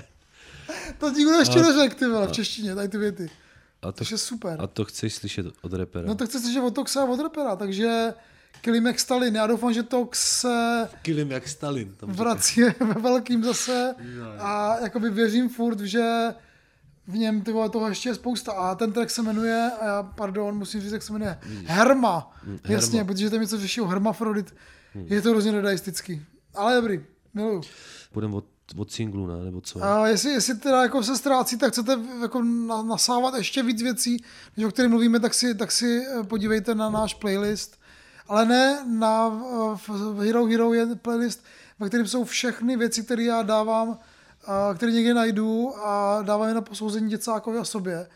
[0.98, 3.30] to nikdo ještě neřekl, ty vole, v češtině, tady ty věty.
[3.82, 4.56] A to, je super.
[4.60, 6.08] A to chceš slyšet od repera.
[6.08, 8.14] No to chce slyšet od Toxa a od rapera, takže
[8.60, 9.36] Kilim jak Stalin.
[9.36, 11.94] Já doufám, že Tox se Kilim jak Stalin.
[11.96, 13.94] Tam vrací ve velkým zase
[14.38, 16.34] a jakoby věřím furt, že
[17.10, 18.52] v něm ty vole, toho ještě je spousta.
[18.52, 22.32] A ten track se jmenuje, a já, pardon, musím říct, jak se jmenuje, Herma.
[22.46, 23.12] Mm, Jasně, Herma.
[23.12, 24.54] protože tam něco řeší o hermafrodit.
[24.94, 25.06] Mm.
[25.08, 26.22] Je to hrozně dadaistický.
[26.54, 27.00] Ale dobrý,
[27.34, 27.62] miluju.
[28.12, 28.44] Půjdeme od
[28.76, 29.44] od singlu, ne?
[29.44, 29.84] Nebo co?
[29.84, 34.24] A jestli, jestli teda jako se ztrácí, tak chcete jako na- nasávat ještě víc věcí,
[34.56, 37.80] než o kterých mluvíme, tak si, tak si eh, podívejte na náš playlist.
[38.28, 39.26] Ale ne na
[39.74, 41.44] eh, v Hero Hero je playlist,
[41.78, 43.98] ve kterém jsou všechny věci, které já dávám,
[44.46, 48.06] a které někde najdu a dávám je na posouzení děcákovi a sobě.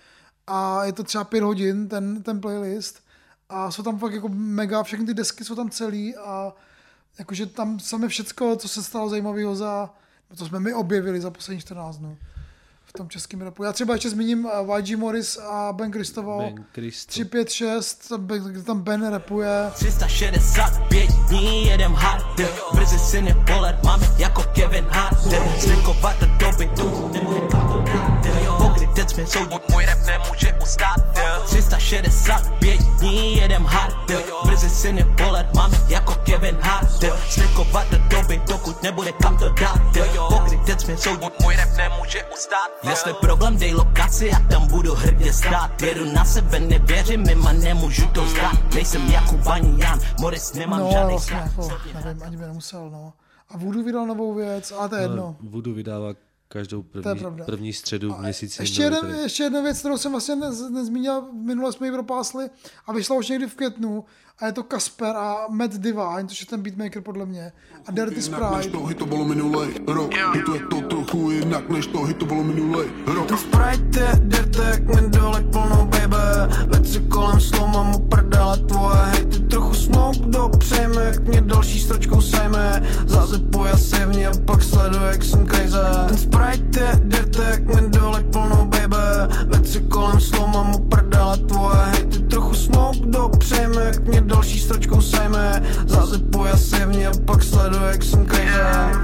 [0.47, 3.01] A je to třeba pět hodin, ten, ten playlist.
[3.49, 6.53] A jsou tam fakt jako mega, všechny ty desky jsou tam celý a
[7.19, 9.91] jakože tam sami všecko, co se stalo zajímavého za,
[10.37, 12.17] co jsme my objevili za poslední 14 dnů
[12.85, 13.65] v tom českém rapu.
[13.65, 16.39] Já třeba ještě zmíním eh, YG Morris a Ben Kristovo.
[16.39, 17.11] Ben Kristo.
[17.11, 19.71] 356, tam Ben- kde tam Ben rapuje.
[19.75, 22.41] 365 dní jedem hard.
[22.75, 25.19] Brzy si nepolet máme jako Kevin Hart.
[25.59, 26.17] Slinkovat
[26.59, 27.11] do doby tu
[28.59, 30.97] Pokrytec mě soudí, můj rap nemůže ustát
[31.45, 33.97] 365 dní jedem hard
[34.45, 36.91] Brzy si nepolet máme jako Kevin Hart
[37.29, 39.81] Slinkovat do doby, dokud nebude kam to dát
[40.29, 45.33] Pokrytec mě soudí, můj rap nemůže ustát Jestli problém, dej lokaci a tam budu hrdě
[45.33, 50.81] stát Jedu na sebe, nevěřím, mima nemůžu to zdát Nejsem Jakub ani Jan, Morris nemám
[50.81, 51.69] No, žádný vlastně jako,
[52.05, 53.13] nevím, ani by nemusel, no.
[53.49, 55.37] A Voodoo vydal novou věc, ale to je jedno.
[55.41, 56.15] No, Voodoo vydává
[56.55, 58.63] každou první, první středu v měsíci.
[58.63, 62.51] Ještě, jeden, ještě jedna věc, kterou jsem vlastně nez, nezmínil, minule jsme ji propásli
[62.87, 64.05] a vyšla už někdy v květnu
[64.39, 67.53] a je to Kasper a Matt Divine, což je ten beatmaker podle mě.
[67.87, 68.79] A Dirty Jinak než Sprite.
[68.79, 70.15] to hitovalo minulej rok.
[70.35, 73.27] Hituje to trochu jinak než to hitovalo minulej rok.
[73.27, 76.55] Ten Sprite je dirtek, mi dolek plnou baby.
[76.67, 82.21] Věci kolem sloma mu prdele tvoje hejty Trochu smoke do přejme, jak mě další stročkou
[82.21, 82.83] sejme.
[83.07, 85.79] Zase pojasivně, pak sleduje, jak jsem crazy.
[86.09, 89.35] Ten Sprite je dirtek, mi dolek plnou baby.
[89.47, 92.24] Věci kolem sloma mu prdele tvoje hejty
[92.55, 98.27] Trochu smoke do přejme, jak mě další stročkou sejme Zase pojasivně, pak sleduje, jak jsem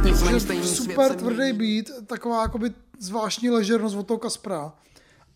[0.03, 4.73] Takže super tvrdý beat, taková jakoby zvláštní ležernost od toho Kaspra.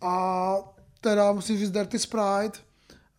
[0.00, 0.54] A
[1.00, 2.58] teda musím říct Dirty Sprite,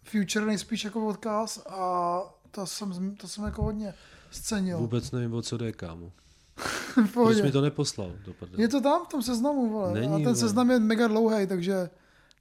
[0.04, 2.20] Future nejspíš jako odkaz a
[2.52, 3.93] to jsem, to jsem jako hodně
[4.32, 4.78] scenil.
[4.78, 6.12] Vůbec nevím, o co jde, kámo.
[7.14, 8.64] Proč mi to neposlal do prdele?
[8.64, 9.93] Je to tam v tom seznamu, vole.
[9.93, 10.36] Není, a ten vole.
[10.36, 11.89] seznam je mega dlouhý, takže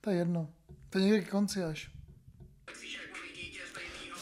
[0.00, 0.48] to je jedno.
[0.90, 1.93] To je někde k konci až.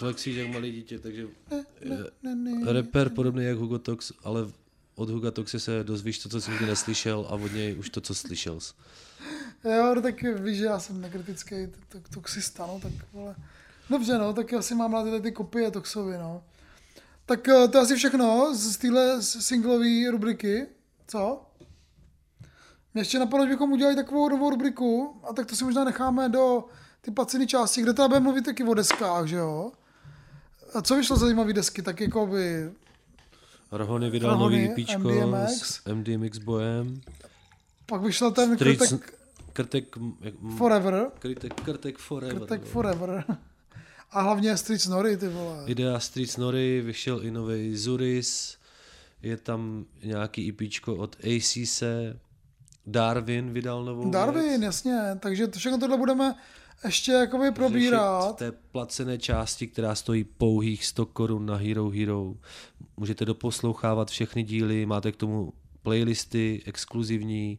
[0.03, 2.73] Flexíš jak malý dítě, takže eh, ne.
[2.73, 4.49] rapper podobný jak Hugo Tox, ale
[4.95, 8.01] od Hugo Toxe se dozvíš to, co jsi nikdy neslyšel a od něj už to,
[8.01, 8.73] co slyšel jsi.
[9.65, 11.57] Jo, no tak víš, že já jsem nekritický
[11.89, 13.35] to, toxista, no, tak vole.
[13.91, 16.45] Dobře, no, tak asi mám rád tyhle ty kopie Toxovi, no.
[17.27, 20.67] Tak eh, to je asi všechno z z téhle singlové rubriky.
[21.07, 21.47] Co?
[22.95, 26.29] Mě ještě napadlo, že bychom udělali takovou novou rubriku, a tak to si možná necháme
[26.29, 26.65] do
[27.01, 29.73] ty placené části, kde teda budeme mluvit taky o deskách, že jo?
[30.75, 31.83] A co vyšlo za zajímavé desky?
[31.83, 32.71] Tak jako by
[33.73, 35.51] Rohony vydal Rohony, nový píčko MDMX.
[35.63, 37.01] s MDMX bojem.
[37.87, 39.13] pak vyšel ten Streets- Krtek
[39.53, 39.85] Krtek,
[40.21, 41.07] jak, Forever.
[41.19, 42.37] Krtek, krtek Forever.
[42.39, 42.65] Krtek.
[42.65, 43.25] Forever.
[44.11, 45.65] A hlavně Street Snory, ty vole.
[45.67, 48.57] Idea Street Nory, vyšel i nový Zuris,
[49.23, 51.83] je tam nějaký IPčko od ACC,
[52.87, 54.63] Darwin vydal novou Darwin, věc.
[54.63, 54.99] jasně.
[55.21, 56.35] Takže všechno tohle budeme
[56.85, 58.25] ještě jakoby probírat.
[58.25, 62.35] Řešit té placené části, která stojí pouhých 100 korun na Hero Hero.
[62.97, 65.53] Můžete doposlouchávat všechny díly, máte k tomu
[65.83, 67.59] playlisty exkluzivní,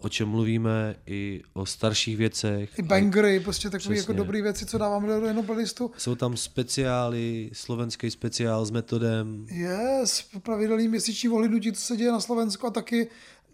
[0.00, 2.78] o čem mluvíme, i o starších věcech.
[2.78, 5.90] I bangery, prostě takové jako dobré věci, co dáváme do jednoho playlistu.
[5.96, 9.46] Jsou tam speciály, slovenský speciál s metodem.
[9.50, 13.08] Yes, pravidelný měsíční ohlednutí, co se děje na Slovensku a taky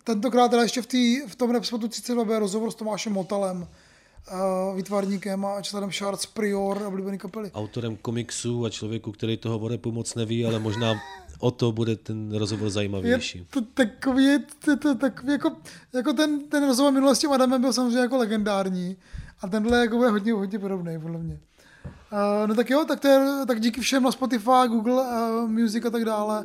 [0.04, 3.68] tentokrát teda ještě v, tý, v tom Repspotu 32 bude rozhovor s Tomášem Motalem,
[4.76, 7.50] výtvarníkem a členem Shards Prior, oblíbený kapely.
[7.54, 10.94] autorem komiksu a člověku, který toho o repu moc neví, ale možná
[11.38, 13.46] o to bude ten rozhovor Je zajímavější.
[13.50, 15.56] to takový, je to, to, takový jako,
[15.92, 18.96] jako ten, ten rozhovor minulosti s tím Adamem byl samozřejmě jako legendární
[19.40, 21.40] a tenhle jako bude hodně, hodně podobný, podle mě.
[22.12, 25.84] Uh, no tak jo, tak, to je, tak díky všem na Spotify, Google uh, Music
[25.84, 26.44] a tak dále,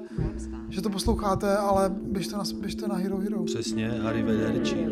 [0.69, 3.43] že to posloucháte, ale běžte na, běžte na Hero Hero.
[3.43, 4.88] Přesně, arrivederci.